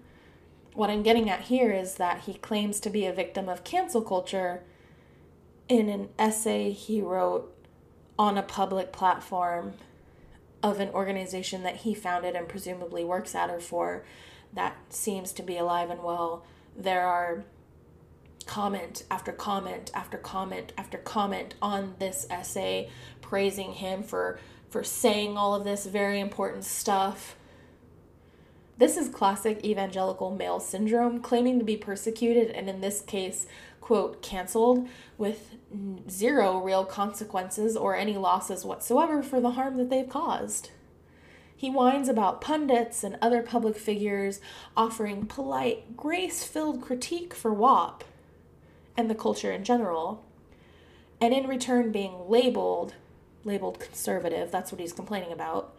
[0.76, 4.04] What i'm getting at here is that he claims to be a victim of cancel
[4.04, 4.62] culture.
[5.68, 7.52] In an essay he wrote
[8.20, 9.74] on a public platform
[10.64, 14.04] of an organization that he founded and presumably works at or for
[14.54, 16.46] that seems to be alive and well.
[16.78, 17.44] There are
[18.46, 22.90] comment after comment after comment after comment on this essay
[23.22, 24.40] praising him for
[24.70, 27.36] for saying all of this very important stuff.
[28.78, 33.46] This is classic evangelical male syndrome, claiming to be persecuted and in this case
[33.82, 35.56] quote, canceled with
[36.10, 40.70] zero real consequences or any losses whatsoever for the harm that they've caused.
[41.56, 44.40] He whines about pundits and other public figures
[44.78, 48.04] offering polite, grace filled critique for WAP
[48.98, 50.24] and the culture in general,
[51.20, 52.96] and in return being labeled,
[53.44, 55.76] labeled conservative, that's what he's complaining about,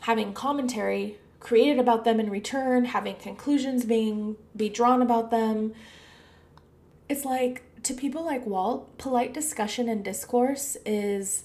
[0.00, 5.74] having commentary created about them in return, having conclusions being be drawn about them,
[7.12, 11.44] it's like to people like Walt, polite discussion and discourse is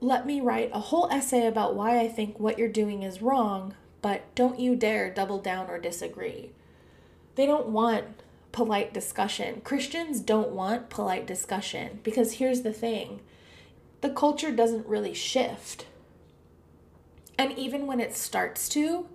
[0.00, 3.74] let me write a whole essay about why I think what you're doing is wrong,
[4.02, 6.52] but don't you dare double down or disagree.
[7.34, 8.04] They don't want
[8.52, 9.62] polite discussion.
[9.62, 13.20] Christians don't want polite discussion because here's the thing
[14.00, 15.86] the culture doesn't really shift.
[17.36, 19.08] And even when it starts to,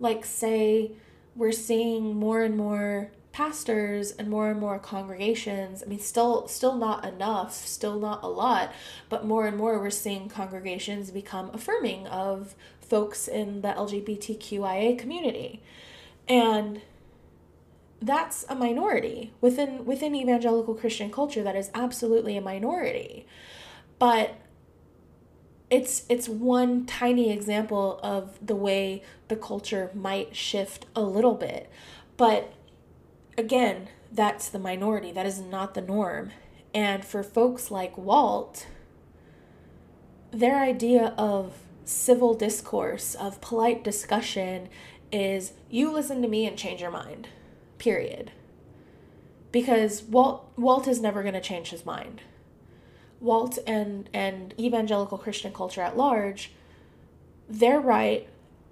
[0.00, 0.90] like, say,
[1.36, 6.74] we're seeing more and more pastors and more and more congregations i mean still still
[6.74, 8.72] not enough still not a lot
[9.08, 12.54] but more and more we're seeing congregations become affirming of
[12.88, 15.62] folks in the lgbtqia community.
[16.28, 16.80] And
[18.00, 23.26] that's a minority within within evangelical christian culture that is absolutely a minority.
[23.98, 24.36] But
[25.70, 31.70] it's it's one tiny example of the way the culture might shift a little bit.
[32.16, 32.52] But
[33.38, 35.12] again, that's the minority.
[35.12, 36.32] That is not the norm.
[36.74, 38.66] And for folks like Walt,
[40.30, 44.68] their idea of civil discourse, of polite discussion,
[45.10, 47.28] is you listen to me and change your mind.
[47.78, 48.32] Period.
[49.50, 52.20] Because Walt Walt is never going to change his mind.
[53.20, 56.52] Walt and and evangelical Christian culture at large,
[57.48, 58.28] they're right,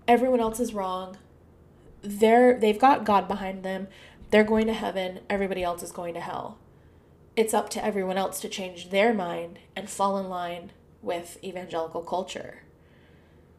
[0.07, 1.17] everyone else is wrong.
[2.03, 3.89] They're they've got God behind them.
[4.31, 6.59] They're going to heaven, everybody else is going to hell.
[7.37, 10.73] It's up to everyone else to change their mind and fall in line
[11.03, 12.63] with evangelical culture.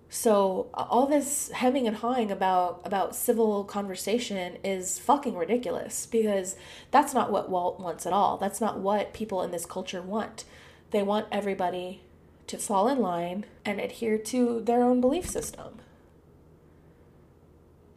[0.09, 6.55] So all this hemming and hawing about about civil conversation is fucking ridiculous because
[6.91, 8.38] that's not what Walt wants at all.
[8.38, 10.45] That's not what people in this culture want.
[10.91, 12.03] They want everybody
[12.47, 15.82] to fall in line and adhere to their own belief system.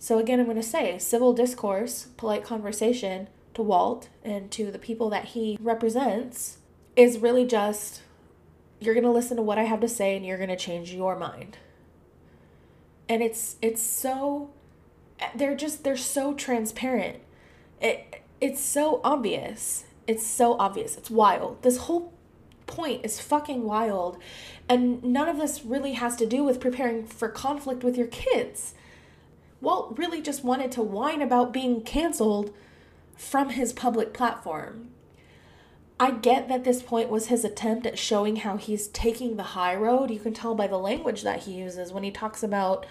[0.00, 4.78] So again, I'm going to say civil discourse, polite conversation to Walt and to the
[4.78, 6.56] people that he represents
[6.96, 8.00] is really just
[8.80, 10.94] you're going to listen to what I have to say and you're going to change
[10.94, 11.58] your mind.
[13.10, 14.48] And it's it's so
[15.34, 17.18] they're just they're so transparent.
[17.78, 19.84] It it's so obvious.
[20.06, 20.96] It's so obvious.
[20.96, 21.60] It's wild.
[21.60, 22.14] This whole
[22.66, 24.16] point is fucking wild.
[24.66, 28.72] And none of this really has to do with preparing for conflict with your kids.
[29.60, 32.54] Walt really just wanted to whine about being canceled
[33.16, 34.90] from his public platform.
[35.98, 39.74] I get that this point was his attempt at showing how he's taking the high
[39.74, 40.10] road.
[40.10, 42.86] You can tell by the language that he uses when he talks about,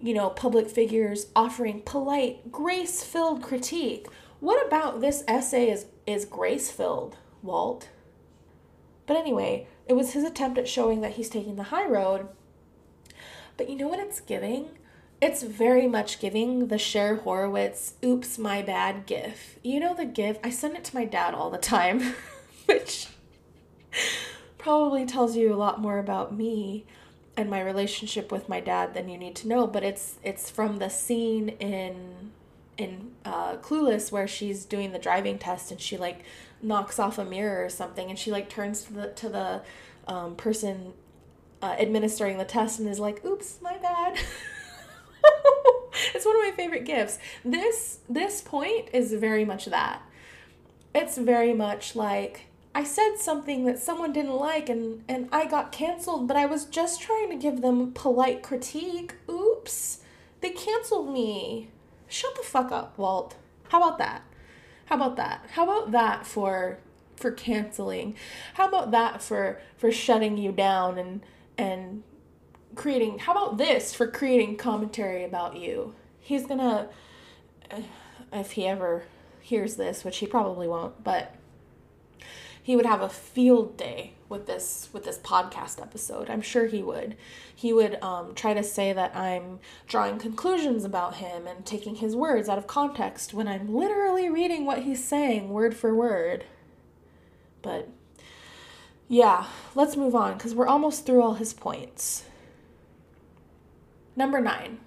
[0.00, 4.06] you know, public figures offering polite, grace filled critique.
[4.38, 7.88] What about this essay is, is grace filled, Walt?
[9.06, 12.28] But anyway, it was his attempt at showing that he's taking the high road.
[13.56, 14.68] But you know what it's giving?
[15.20, 19.58] It's very much giving the Cher Horowitz oops my bad gif.
[19.62, 20.38] You know the gif?
[20.44, 22.14] I send it to my dad all the time,
[22.66, 23.08] which
[24.58, 26.84] probably tells you a lot more about me
[27.34, 30.78] and my relationship with my dad than you need to know, but it's it's from
[30.78, 32.32] the scene in
[32.76, 36.24] in uh, Clueless where she's doing the driving test and she like
[36.60, 39.62] knocks off a mirror or something and she like turns to the to the
[40.06, 40.92] um, person
[41.62, 44.18] uh, administering the test and is like, "Oops, my bad."
[46.14, 47.18] it's one of my favorite gifts.
[47.44, 50.02] This this point is very much that.
[50.94, 55.72] It's very much like I said something that someone didn't like and and I got
[55.72, 59.14] canceled, but I was just trying to give them polite critique.
[59.30, 60.00] Oops.
[60.40, 61.70] They canceled me.
[62.08, 63.34] Shut the fuck up, Walt.
[63.70, 64.22] How about that?
[64.86, 65.44] How about that?
[65.52, 66.78] How about that for
[67.16, 68.14] for canceling?
[68.54, 71.22] How about that for for shutting you down and
[71.58, 72.02] and
[72.76, 75.94] creating how about this for creating commentary about you?
[76.20, 76.88] He's gonna
[77.70, 77.80] uh,
[78.32, 79.04] if he ever
[79.40, 81.34] hears this which he probably won't but
[82.62, 86.28] he would have a field day with this with this podcast episode.
[86.28, 87.16] I'm sure he would.
[87.54, 92.16] He would um, try to say that i'm drawing conclusions about him and taking his
[92.16, 96.44] words out of context when i'm literally reading what he's saying word for word.
[97.62, 97.88] But
[99.08, 102.24] yeah let's move on because we're almost through all his points
[104.16, 104.78] Number nine.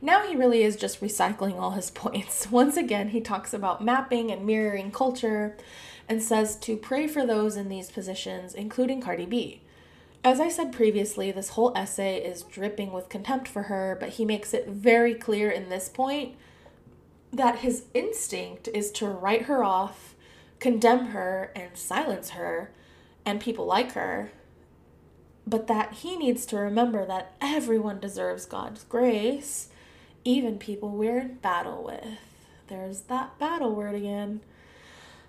[0.00, 2.50] Now he really is just recycling all his points.
[2.50, 5.56] Once again, he talks about mapping and mirroring culture
[6.08, 9.62] and says to pray for those in these positions, including Cardi B.
[10.24, 14.24] As I said previously, this whole essay is dripping with contempt for her, but he
[14.24, 16.34] makes it very clear in this point
[17.32, 20.14] that his instinct is to write her off,
[20.60, 22.70] condemn her, and silence her
[23.24, 24.32] and people like her
[25.46, 29.68] but that he needs to remember that everyone deserves God's grace,
[30.24, 32.18] even people we're in battle with.
[32.68, 34.40] There's that battle word again.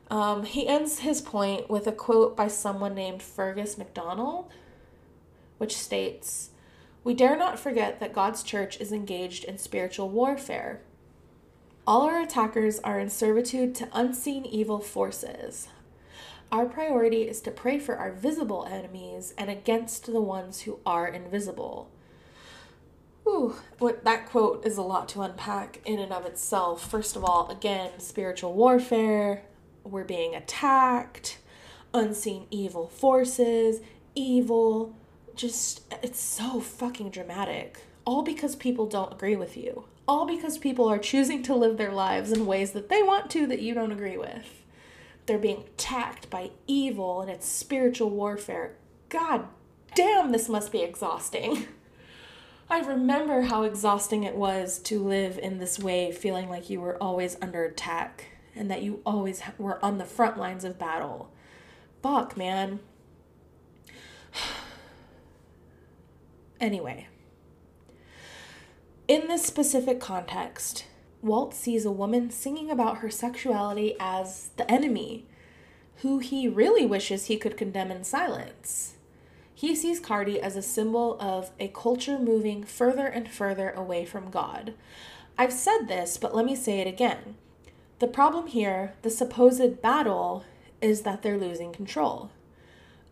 [0.09, 4.51] Um, he ends his point with a quote by someone named Fergus MacDonald,
[5.57, 6.51] which states
[7.03, 10.81] We dare not forget that God's church is engaged in spiritual warfare.
[11.85, 15.67] All our attackers are in servitude to unseen evil forces,
[16.53, 21.07] our priority is to pray for our visible enemies and against the ones who are
[21.07, 21.89] invisible.
[23.27, 26.87] Ooh, what that quote is a lot to unpack in and of itself.
[26.87, 29.45] First of all, again, spiritual warfare,
[29.83, 31.39] we're being attacked,
[31.91, 33.79] unseen evil forces,
[34.13, 34.95] evil,
[35.35, 37.81] just it's so fucking dramatic.
[38.05, 39.85] All because people don't agree with you.
[40.07, 43.47] All because people are choosing to live their lives in ways that they want to
[43.47, 44.62] that you don't agree with
[45.25, 48.75] they're being attacked by evil and it's spiritual warfare.
[49.09, 49.47] God
[49.95, 51.67] damn, this must be exhausting.
[52.69, 57.01] I remember how exhausting it was to live in this way, feeling like you were
[57.01, 61.31] always under attack and that you always were on the front lines of battle.
[62.01, 62.79] Fuck, man.
[66.59, 67.07] anyway,
[69.07, 70.85] in this specific context,
[71.23, 75.25] Walt sees a woman singing about her sexuality as the enemy,
[75.97, 78.95] who he really wishes he could condemn in silence.
[79.55, 84.29] He sees Cardi as a symbol of a culture moving further and further away from
[84.29, 84.73] God.
[85.37, 87.35] I've said this, but let me say it again.
[87.99, 90.43] The problem here, the supposed battle,
[90.81, 92.31] is that they're losing control.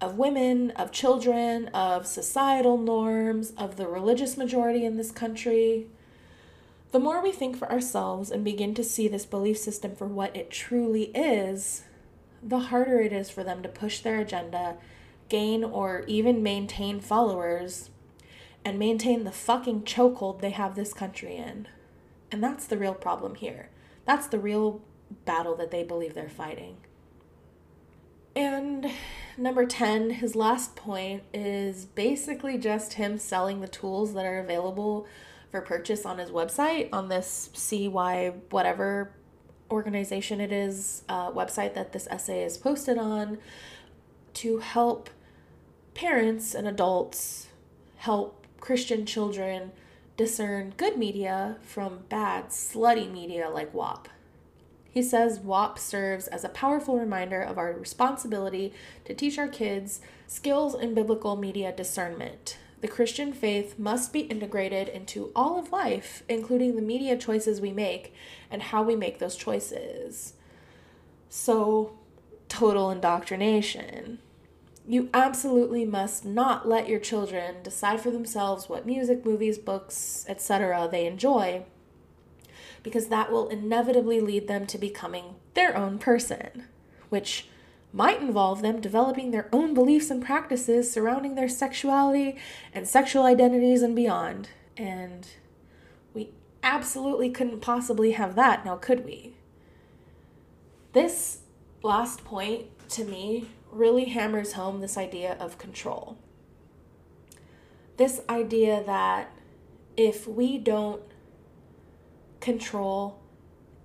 [0.01, 5.87] of women, of children, of societal norms, of the religious majority in this country.
[6.91, 10.35] The more we think for ourselves and begin to see this belief system for what
[10.35, 11.83] it truly is,
[12.43, 14.75] the harder it is for them to push their agenda,
[15.29, 17.91] gain or even maintain followers,
[18.65, 21.67] and maintain the fucking chokehold they have this country in.
[22.29, 23.69] And that's the real problem here.
[24.05, 24.81] That's the real
[25.25, 26.77] battle that they believe they're fighting.
[28.35, 28.91] And
[29.37, 35.07] number 10, his last point is basically just him selling the tools that are available
[35.51, 39.11] for purchase on his website on this CY whatever
[39.69, 43.37] organization it is uh, website that this essay is posted on
[44.33, 45.09] to help
[45.93, 47.47] parents and adults
[47.97, 49.71] help Christian children
[50.17, 54.07] discern good media from bad, slutty media like WAP.
[54.91, 58.73] He says WAP serves as a powerful reminder of our responsibility
[59.05, 62.57] to teach our kids skills in biblical media discernment.
[62.81, 67.71] The Christian faith must be integrated into all of life, including the media choices we
[67.71, 68.13] make
[68.49, 70.33] and how we make those choices.
[71.29, 71.97] So,
[72.49, 74.19] total indoctrination.
[74.87, 80.89] You absolutely must not let your children decide for themselves what music, movies, books, etc.
[80.91, 81.63] they enjoy
[82.83, 86.65] because that will inevitably lead them to becoming their own person,
[87.09, 87.47] which
[87.93, 92.37] might involve them developing their own beliefs and practices surrounding their sexuality
[92.73, 94.49] and sexual identities and beyond.
[94.77, 95.27] And
[96.13, 96.29] we
[96.63, 99.35] absolutely couldn't possibly have that, now could we?
[100.93, 101.39] This
[101.83, 106.17] last point to me really hammers home this idea of control.
[107.97, 109.31] This idea that
[109.97, 111.01] if we don't
[112.39, 113.19] control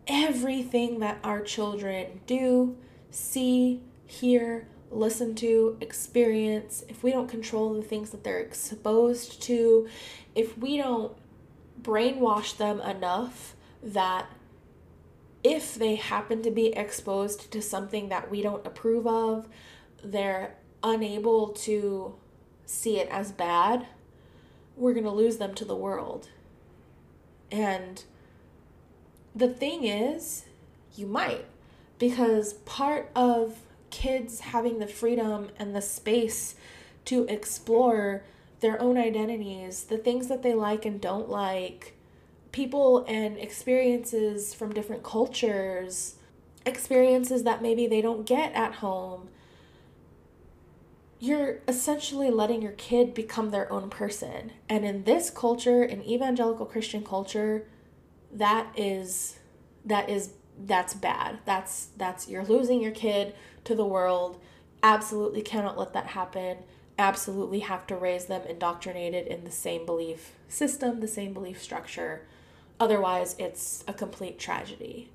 [0.06, 2.76] everything that our children do,
[3.10, 9.88] see, hear, listen to, experience, if we don't control the things that they're exposed to,
[10.34, 11.16] if we don't
[11.82, 14.26] brainwash them enough that
[15.44, 19.48] if they happen to be exposed to something that we don't approve of,
[20.02, 22.14] they're unable to
[22.64, 23.86] see it as bad,
[24.76, 26.28] we're going to lose them to the world.
[27.50, 28.02] And
[29.34, 30.46] the thing is,
[30.96, 31.44] you might,
[31.98, 33.58] because part of
[33.96, 36.54] kids having the freedom and the space
[37.06, 38.24] to explore
[38.60, 41.94] their own identities, the things that they like and don't like,
[42.52, 46.16] people and experiences from different cultures,
[46.66, 49.28] experiences that maybe they don't get at home.
[51.18, 54.52] You're essentially letting your kid become their own person.
[54.68, 57.66] And in this culture, in evangelical Christian culture,
[58.30, 59.38] that is
[59.86, 61.38] that is that's bad.
[61.46, 63.34] That's that's you're losing your kid
[63.66, 64.40] to the world.
[64.82, 66.58] Absolutely cannot let that happen.
[66.98, 72.22] Absolutely have to raise them indoctrinated in the same belief system, the same belief structure.
[72.80, 75.10] Otherwise, it's a complete tragedy.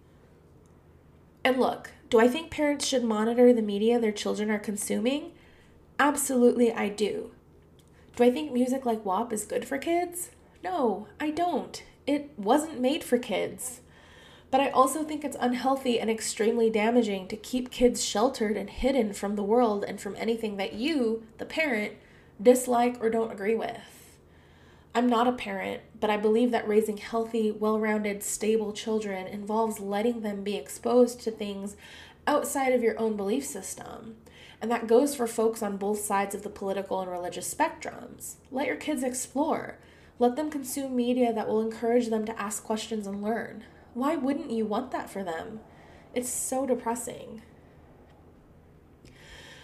[1.43, 5.31] And look, do I think parents should monitor the media their children are consuming?
[5.97, 7.31] Absolutely, I do.
[8.15, 10.29] Do I think music like WAP is good for kids?
[10.63, 13.81] No, I don't it wasn't made for kids.
[14.51, 19.13] But I also think it's unhealthy and extremely damaging to keep kids sheltered and hidden
[19.13, 21.93] from the world and from anything that you, the parent,
[22.41, 24.17] dislike or don't agree with.
[24.93, 29.79] I'm not a parent, but I believe that raising healthy, well rounded, stable children involves
[29.79, 31.77] letting them be exposed to things
[32.27, 34.17] outside of your own belief system.
[34.61, 38.35] And that goes for folks on both sides of the political and religious spectrums.
[38.51, 39.77] Let your kids explore.
[40.19, 43.63] Let them consume media that will encourage them to ask questions and learn.
[43.93, 45.59] Why wouldn't you want that for them?
[46.13, 47.41] It's so depressing.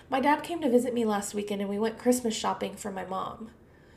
[0.10, 3.06] My dad came to visit me last weekend and we went Christmas shopping for my
[3.06, 3.52] mom.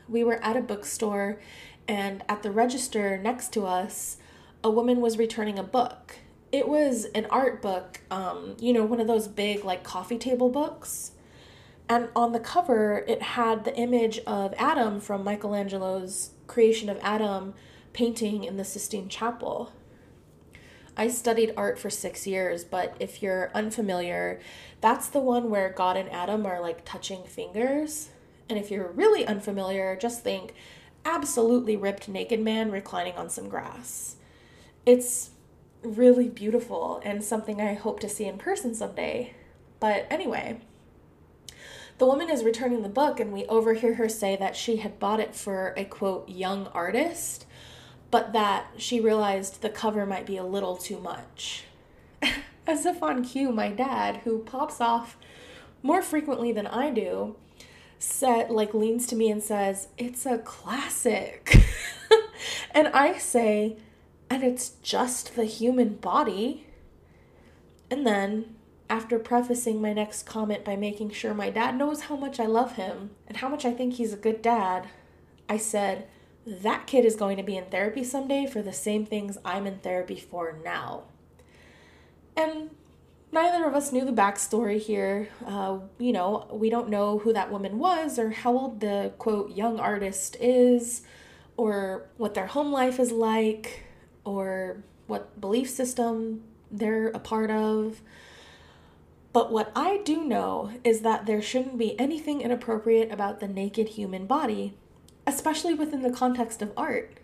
[0.07, 1.39] We were at a bookstore
[1.87, 4.17] and at the register next to us,
[4.63, 6.17] a woman was returning a book.
[6.51, 10.49] It was an art book, um, you know, one of those big like coffee table
[10.49, 11.11] books.
[11.89, 17.53] And on the cover, it had the image of Adam from Michelangelo's creation of Adam
[17.91, 19.73] painting in the Sistine Chapel.
[20.97, 24.39] I studied art for six years, but if you're unfamiliar,
[24.81, 28.09] that's the one where God and Adam are like touching fingers.
[28.49, 30.53] And if you're really unfamiliar, just think
[31.05, 34.17] absolutely ripped naked man reclining on some grass.
[34.85, 35.31] It's
[35.83, 39.33] really beautiful and something I hope to see in person someday.
[39.79, 40.59] But anyway,
[41.97, 45.19] the woman is returning the book, and we overhear her say that she had bought
[45.19, 47.45] it for a quote, young artist,
[48.11, 51.63] but that she realized the cover might be a little too much.
[52.67, 55.17] As if on cue, my dad, who pops off
[55.81, 57.35] more frequently than I do,
[57.97, 61.55] said like leans to me and says, "It's a classic."
[62.71, 63.77] and I say,
[64.29, 66.67] "And it's just the human body."
[67.89, 68.55] And then,
[68.89, 72.75] after prefacing my next comment by making sure my dad knows how much I love
[72.75, 74.87] him and how much I think he's a good dad,
[75.49, 76.07] I said,
[76.45, 79.79] "That kid is going to be in therapy someday for the same things I'm in
[79.79, 81.03] therapy for now."
[82.35, 82.71] And
[83.31, 85.29] neither of us knew the backstory here.
[85.45, 89.51] Uh, you know, we don't know who that woman was or how old the quote
[89.51, 91.01] young artist is
[91.57, 93.83] or what their home life is like
[94.23, 98.01] or what belief system they're a part of.
[99.33, 103.89] But what I do know is that there shouldn't be anything inappropriate about the naked
[103.89, 104.73] human body,
[105.33, 107.17] especially within the context of art.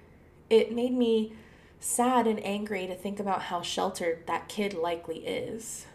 [0.49, 1.33] It made me
[1.79, 5.85] sad and angry to think about how sheltered that kid likely is.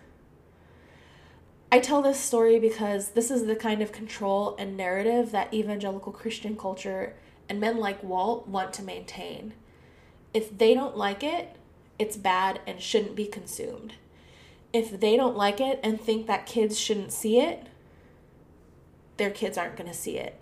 [1.70, 6.12] I tell this story because this is the kind of control and narrative that evangelical
[6.12, 7.14] Christian culture
[7.48, 9.54] and men like Walt want to maintain.
[10.34, 11.56] If they don't like it,
[11.98, 13.94] it's bad and shouldn't be consumed.
[14.72, 17.68] If they don't like it and think that kids shouldn't see it,
[19.16, 20.38] their kids aren't going to see it.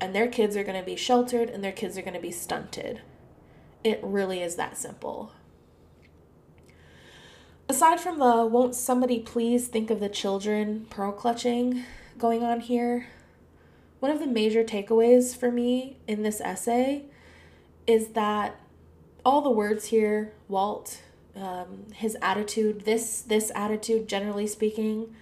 [0.00, 2.30] And their kids are going to be sheltered and their kids are going to be
[2.30, 3.02] stunted.
[3.84, 5.32] It really is that simple.
[7.68, 11.84] Aside from the won't somebody please think of the children pearl clutching
[12.18, 13.06] going on here,
[14.00, 17.04] one of the major takeaways for me in this essay
[17.86, 18.58] is that
[19.24, 21.02] all the words here, Walt,
[21.36, 25.14] um, his attitude, this this attitude, generally speaking,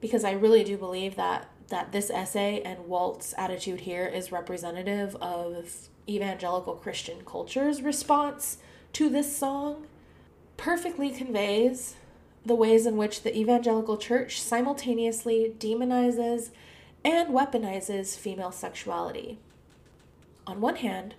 [0.00, 5.16] because I really do believe that that this essay and Walt's attitude here is representative
[5.16, 8.58] of evangelical Christian culture's response
[8.92, 9.86] to this song
[10.56, 11.96] perfectly conveys
[12.44, 16.50] the ways in which the evangelical church simultaneously demonizes
[17.04, 19.38] and weaponizes female sexuality.
[20.46, 21.14] On one hand,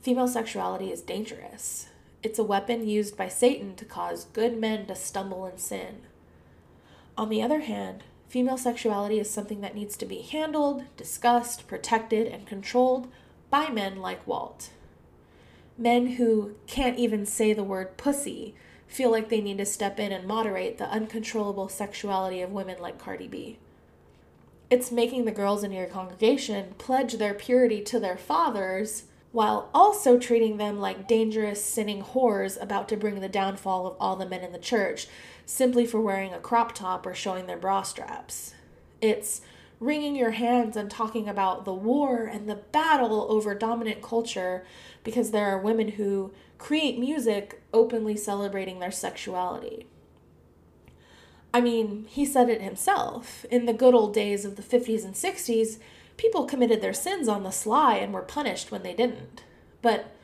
[0.00, 1.88] female sexuality is dangerous.
[2.22, 6.02] It's a weapon used by Satan to cause good men to stumble in sin.
[7.18, 12.26] On the other hand, female sexuality is something that needs to be handled, discussed, protected,
[12.26, 13.06] and controlled
[13.50, 14.70] by men like Walt.
[15.76, 18.54] Men who can't even say the word pussy
[18.86, 22.98] feel like they need to step in and moderate the uncontrollable sexuality of women like
[22.98, 23.58] Cardi B.
[24.70, 29.02] It's making the girls in your congregation pledge their purity to their fathers
[29.32, 34.16] while also treating them like dangerous, sinning whores about to bring the downfall of all
[34.16, 35.06] the men in the church
[35.52, 38.54] simply for wearing a crop top or showing their bra straps.
[39.02, 39.42] It's
[39.80, 44.64] wringing your hands and talking about the war and the battle over dominant culture
[45.04, 49.86] because there are women who create music openly celebrating their sexuality.
[51.52, 53.44] I mean, he said it himself.
[53.50, 55.78] In the good old days of the 50s and 60s,
[56.16, 59.44] people committed their sins on the sly and were punished when they didn't.
[59.82, 60.16] But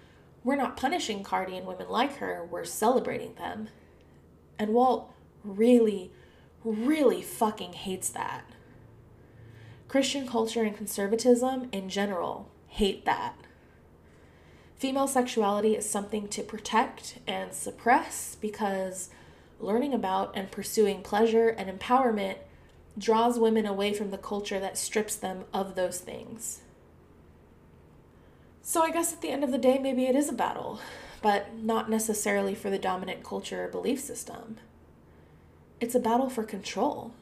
[0.43, 3.69] we're not punishing Cardi and women like her, we're celebrating them.
[4.59, 5.13] And Walt
[5.57, 6.11] really,
[6.65, 8.45] really fucking hates that.
[9.89, 13.35] Christian culture and conservatism in general hate that.
[14.77, 19.11] Female sexuality is something to protect and suppress because
[19.59, 22.37] learning about and pursuing pleasure and empowerment
[22.97, 26.61] draws women away from the culture that strips them of those things.
[28.63, 30.79] So, I guess at the end of the day, maybe it is a battle,
[31.23, 34.59] but not necessarily for the dominant culture or belief system.
[35.81, 37.13] It's a battle for control.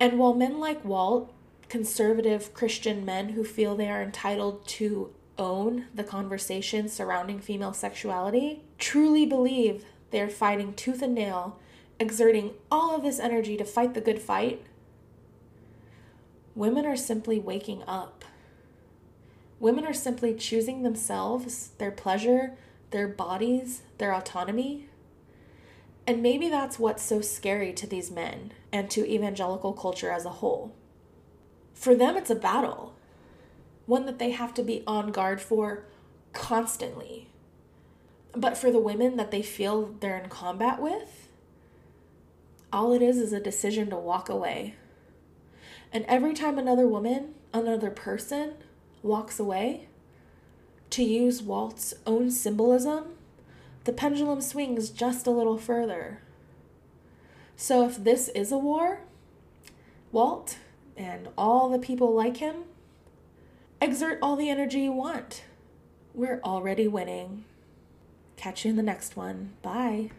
[0.00, 1.32] And while men like Walt,
[1.68, 8.62] conservative Christian men who feel they are entitled to own the conversation surrounding female sexuality
[8.78, 11.58] truly believe they're fighting tooth and nail,
[11.98, 14.64] exerting all of this energy to fight the good fight,
[16.54, 18.24] women are simply waking up.
[19.58, 22.52] Women are simply choosing themselves, their pleasure,
[22.90, 24.88] their bodies, their autonomy.
[26.06, 30.30] And maybe that's what's so scary to these men and to evangelical culture as a
[30.30, 30.74] whole.
[31.72, 32.94] For them, it's a battle
[33.86, 35.84] one that they have to be on guard for
[36.32, 37.28] constantly.
[38.32, 41.28] But for the women that they feel they're in combat with,
[42.72, 44.74] all it is is a decision to walk away.
[45.92, 48.54] And every time another woman, another person
[49.02, 49.86] walks away,
[50.90, 53.13] to use Walt's own symbolism,
[53.84, 56.20] the pendulum swings just a little further.
[57.56, 59.00] So if this is a war,
[60.12, 60.58] Walt
[60.96, 62.64] and all the people like him
[63.84, 65.44] Exert all the energy you want.
[66.14, 67.44] We're already winning.
[68.36, 69.52] Catch you in the next one.
[69.60, 70.10] Bye.